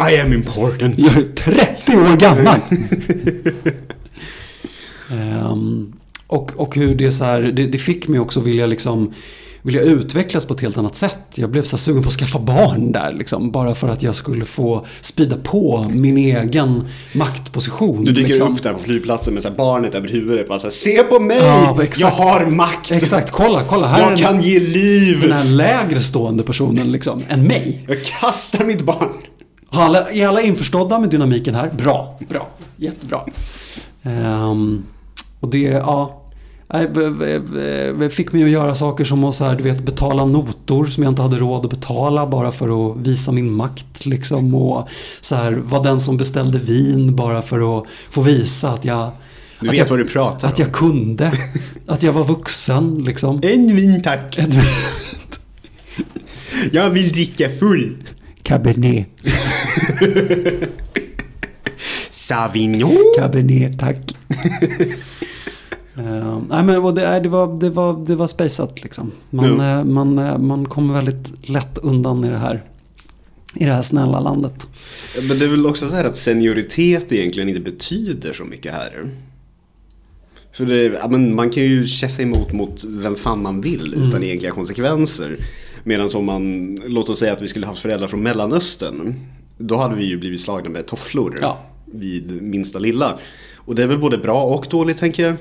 [0.09, 0.97] I am important.
[0.97, 2.59] Jag är 30 år gammal.
[5.11, 5.93] Ehm,
[6.27, 9.13] och, och hur det så här, det, det fick mig också vilja liksom
[9.65, 11.19] vilja utvecklas på ett helt annat sätt.
[11.35, 13.51] Jag blev så sugen på att skaffa barn där liksom.
[13.51, 18.03] Bara för att jag skulle få sprida på min egen maktposition.
[18.05, 18.53] Du dyker liksom.
[18.53, 20.47] upp där på flygplatsen med så barnet över huvudet.
[20.47, 21.37] Bara så här, Se på mig!
[21.37, 22.91] Ja, jag har makt!
[22.91, 23.87] Exakt, kolla, kolla.
[23.87, 25.21] Här är Jag den, kan ge liv!
[25.21, 27.85] den här lägre stående personen liksom, än mig.
[27.87, 29.09] Jag kastar mitt barn!
[29.69, 31.71] Alla, är alla införstådda med dynamiken här?
[31.77, 32.47] Bra, bra,
[32.77, 33.21] jättebra.
[34.03, 34.83] Ehm,
[35.39, 36.21] och det, ja.
[36.83, 41.03] B- fick mig att göra saker som att så här, du vet, betala notor som
[41.03, 44.05] jag inte hade råd att betala bara för att visa min makt.
[44.05, 44.89] Liksom, och
[45.21, 49.11] så här, vara den som beställde vin bara för att få visa att jag,
[49.59, 51.31] Du att vet jag, vad du pratar att jag kunde.
[51.87, 53.39] att jag var vuxen liksom.
[53.43, 54.37] En vin tack!
[54.37, 54.55] Ett
[56.71, 57.97] Jag vill dricka full!
[58.43, 59.07] cabernet.
[62.09, 62.97] Savignon!
[63.17, 63.97] Cabernet, tack.
[65.97, 69.11] Eh, nej men det, det, var, det, var, det var spejsat liksom.
[69.29, 72.63] Man, eh, man, eh, man kommer väldigt lätt undan i det här.
[73.55, 74.67] I det här snälla landet.
[75.27, 79.09] Men det är väl också så här att senioritet egentligen inte betyder så mycket här.
[80.53, 84.09] För det, ja, men man kan ju käfta emot mot vem fan man vill Mm.
[84.09, 85.37] utan egentliga konsekvenser.
[85.83, 89.13] Medan om man, låt oss säga att vi skulle haft föräldrar från Mellanöstern.
[89.57, 91.57] Då hade vi ju blivit slagna med tofflor Ja.
[91.85, 93.19] vid minsta lilla.
[93.55, 95.35] Och det är väl både bra och dåligt tänker jag.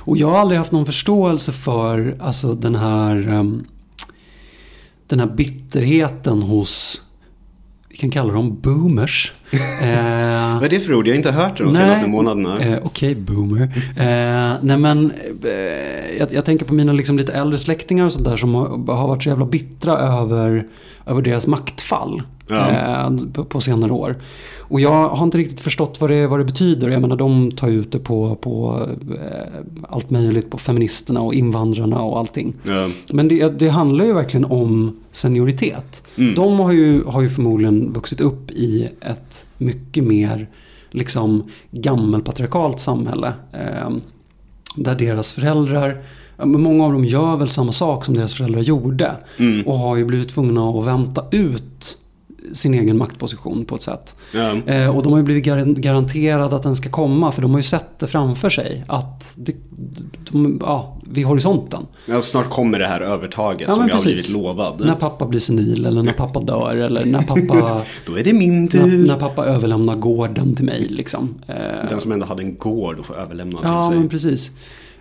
[0.00, 3.64] Och jag har aldrig haft någon förståelse för alltså, den här um,
[5.06, 7.02] den här bitterheten hos
[7.88, 9.32] vi kan kalla dem boomers.
[9.52, 11.06] Eh, Vad är det för ord?
[11.06, 12.60] Jag har inte hört det de senaste månaderna.
[12.60, 13.62] Eh, Okej, boomer.
[13.96, 15.12] Eh, nej men,
[15.44, 18.68] eh, jag, jag tänker på mina liksom lite äldre släktingar och sånt där som har,
[18.96, 20.66] har varit så jävla bittra över,
[21.06, 22.70] över deras maktfall Ja.
[22.70, 24.16] eh, på, på senare år.
[24.58, 26.88] Och jag har inte riktigt förstått vad det, vad det betyder.
[26.88, 32.00] Jag menar, de tar ut det på, på eh, allt möjligt, på feministerna och invandrarna
[32.02, 32.54] och allting.
[32.62, 32.88] Ja.
[33.12, 36.02] Men det, det handlar ju verkligen om senioritet.
[36.16, 36.34] Mm.
[36.34, 40.48] De har ju, har ju förmodligen vuxit upp i ett mycket mer
[40.90, 43.32] liksom gammelpatriarkalt samhälle.
[43.52, 43.90] Eh,
[44.76, 46.02] där deras föräldrar,
[46.44, 49.16] många av dem gör väl samma sak som deras föräldrar gjorde.
[49.38, 49.66] Mm.
[49.66, 51.98] Och har ju blivit tvungna att vänta ut
[52.52, 54.16] sin egen maktposition på ett sätt.
[54.34, 54.72] Ja.
[54.74, 57.58] Eh, och de har ju blivit gar- garanterade att den ska komma för de har
[57.58, 58.84] ju sett det framför sig.
[58.86, 59.54] Att det,
[60.30, 61.86] de, ja, vid horisonten.
[62.06, 64.26] Ja, snart kommer det här övertaget Ja, som men jag har precis.
[64.28, 64.82] blivit lovad.
[64.86, 68.60] När pappa blir senil eller när pappa dör eller när pappa, Då är det min
[68.62, 69.06] när, tur.
[69.06, 70.86] när pappa överlämnar gården till mig.
[70.90, 71.34] Liksom.
[71.46, 71.54] Eh,
[71.88, 74.10] Den som ändå hade en gård och får överlämna ja, till men sig.
[74.10, 74.50] precis.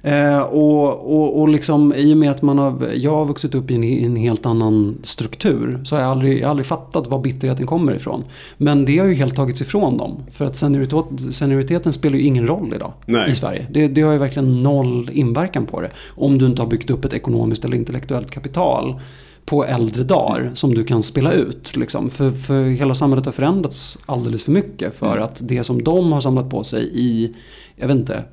[0.01, 3.71] Eh, och, och, och liksom i och med att man har, jag har vuxit upp
[3.71, 7.07] i en, i en helt annan struktur så har jag aldrig, jag har aldrig fattat
[7.07, 8.23] var bitterheten kommer ifrån.
[8.57, 10.23] Men det har ju helt tagits ifrån dem.
[10.31, 13.31] För att senioritet, senioriteten spelar ju ingen roll idag Nej.
[13.31, 13.67] i Sverige.
[13.71, 15.91] Det, det har ju verkligen noll inverkan på det.
[16.15, 19.01] Om du inte har byggt upp ett ekonomiskt eller intellektuellt kapital
[19.45, 21.75] på äldre dagar som du kan spela ut.
[21.75, 22.09] Liksom.
[22.09, 26.21] För, för hela samhället har förändrats alldeles för mycket för att det som de har
[26.21, 27.35] samlat på sig i,
[27.75, 28.23] jag vet inte,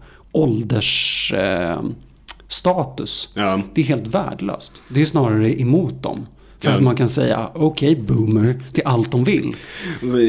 [0.43, 3.29] åldersstatus.
[3.37, 3.61] Eh, Ja.
[3.75, 4.83] det är helt värdelöst.
[4.89, 6.27] Det är snarare emot dem.
[6.61, 6.77] För Ja.
[6.77, 9.55] att man kan säga okej boomer till allt de vill.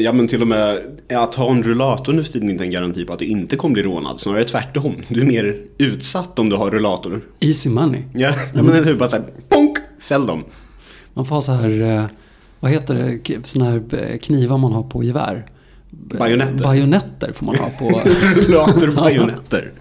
[0.04, 0.78] Ja men till och med
[1.10, 3.56] att ha en rullator nu för tiden är inte en garanti på att du inte
[3.56, 4.20] kommer bli rånad.
[4.20, 4.94] Snarare tvärtom.
[5.08, 7.20] Du är mer utsatt om du har rullator.
[7.40, 8.02] Easy money.
[8.14, 8.94] Ja, ja men eller hur?
[8.96, 9.78] Bara såhär, ponk!
[10.00, 10.44] Fäll dem.
[11.14, 12.04] Man får ha så här, eh,
[12.60, 12.94] vad heter
[13.24, 13.82] det, såna här
[14.12, 15.46] eh, knivar man har på gevär.
[15.90, 16.64] Bajonetter.
[16.64, 18.02] Bajonetter får man ha på.
[18.36, 19.72] Rullator och bajonetter.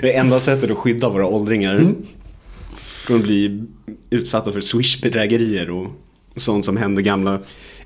[0.00, 1.74] Det är enda sättet att skydda våra åldringar.
[1.74, 1.96] Mm.
[2.76, 3.64] Från att bli
[4.10, 5.90] utsatta för swishbedrägerier och
[6.36, 7.38] sånt som händer gamla.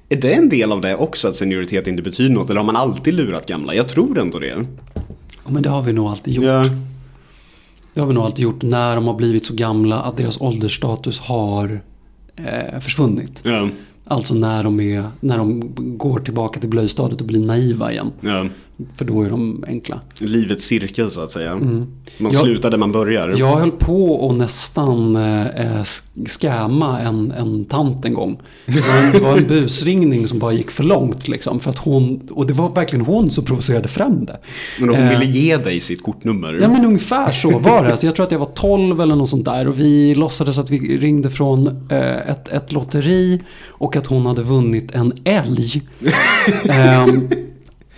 [0.08, 2.50] Är det en del av det också att senioritet inte betyder något?
[2.50, 3.74] Eller har man alltid lurat gamla?
[3.74, 4.66] Jag tror ändå det.
[5.44, 6.44] Ja, men det har vi nog alltid gjort.
[6.44, 6.64] Ja.
[7.94, 11.18] Det har vi nog alltid gjort när de har blivit så gamla att deras åldersstatus
[11.18, 11.80] har
[12.36, 13.42] eh, försvunnit.
[13.44, 13.68] Ja.
[14.08, 18.12] Alltså när de, är, när de går tillbaka till blöjstadiet och blir naiva igen.
[18.20, 18.46] Ja.
[18.96, 20.00] För då är de enkla.
[20.18, 21.54] Livets cirkel så att säga.
[21.54, 21.86] Man Mm.
[22.18, 22.30] Ja.
[22.30, 23.34] slutar där man börjar.
[23.38, 28.38] Jag höll på att nästan eh, sk- skämma en, en tant en gång.
[28.66, 31.28] Det var en, det var en busringning som bara gick för långt.
[31.28, 34.38] Liksom, för att hon, och det var verkligen hon som provocerade fram det.
[34.80, 36.58] Men hon Eh, ville ge dig sitt kortnummer.
[36.62, 37.90] Ja men ungefär så var det.
[37.90, 39.68] Alltså, jag tror att jag var 12 eller något sånt där.
[39.68, 43.40] Och vi låtsades att vi ringde från eh, ett, ett lotteri.
[43.68, 45.82] Och att hon hade vunnit en älg.
[46.68, 47.28] ehm,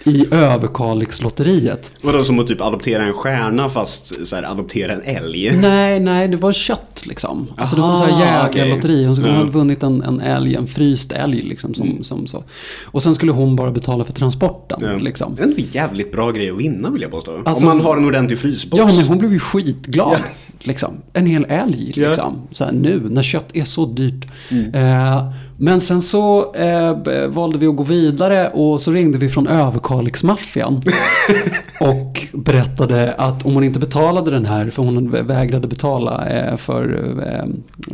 [0.08, 1.92] I Överkalixlotteriet.
[2.02, 5.56] Vadå som att typ adoptera en stjärna fast så här, adoptera en älg?
[5.56, 7.48] Nej, nej, det var kött liksom.
[7.56, 9.04] Alltså det var så här Aha, jägarlotteri.
[9.04, 9.44] Hon hade Ja.
[9.44, 11.74] vunnit en, en älg, en fryst älg liksom.
[11.74, 12.44] Som, som så.
[12.84, 14.78] Och sen skulle hon bara betala för transporten.
[14.82, 14.92] Ja.
[14.96, 15.34] Liksom.
[15.34, 17.42] Det är en jävligt bra grej att vinna vill jag påstå.
[17.44, 18.80] Alltså- Om man har en ordentlig frysbox.
[18.80, 20.18] Ja, men hon blev ju skitglad.
[20.60, 20.90] Liksom.
[21.12, 22.08] En hel älg Ja.
[22.08, 22.38] liksom.
[22.52, 24.26] Så här, nu när kött är så dyrt.
[24.50, 24.74] Mm.
[24.74, 26.96] Eh, men sen så eh,
[27.28, 30.82] valde vi att gå vidare och så ringde vi från Överkalixmaffian.
[31.80, 36.56] och berättade att om hon inte betalade den här, för hon vä- vägrade betala eh,
[36.56, 37.38] för, eh,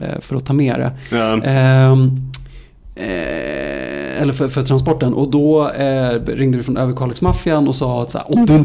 [0.08, 1.16] eh, för att ta med det.
[1.44, 2.30] Ehm,
[2.96, 5.14] eh, eller för, för transporten.
[5.14, 8.64] Och då eh, ringde vi från Överkalixmaffian och sa att så här, om, du,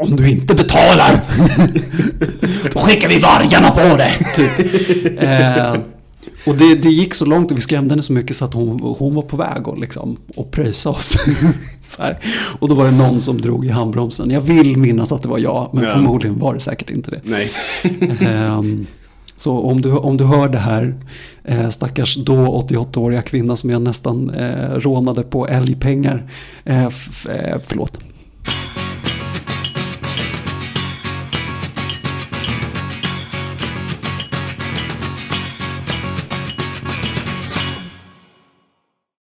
[0.00, 1.20] om du inte betalar
[2.72, 4.12] då skickar vi vargarna på dig.
[4.36, 4.58] Typ.
[5.22, 5.74] Eh,
[6.46, 8.80] och det, det gick så långt och vi skrämde henne så mycket så att hon,
[8.98, 11.16] hon var på väg att liksom, och pröjsa oss.
[12.60, 14.30] Och då var det någon som drog i handbromsen.
[14.30, 15.92] Jag vill minnas att det var jag, men Ja.
[15.92, 17.20] förmodligen var det säkert inte det.
[17.24, 17.50] Nej.
[18.20, 18.86] Ehm,
[19.36, 20.94] Så om du, om du hör det här,
[21.44, 22.34] eh, stackars då
[22.68, 26.30] 88-åriga kvinna som jag nästan eh, rånade på älgpengar,
[26.64, 27.98] eh, f- eh, förlåt.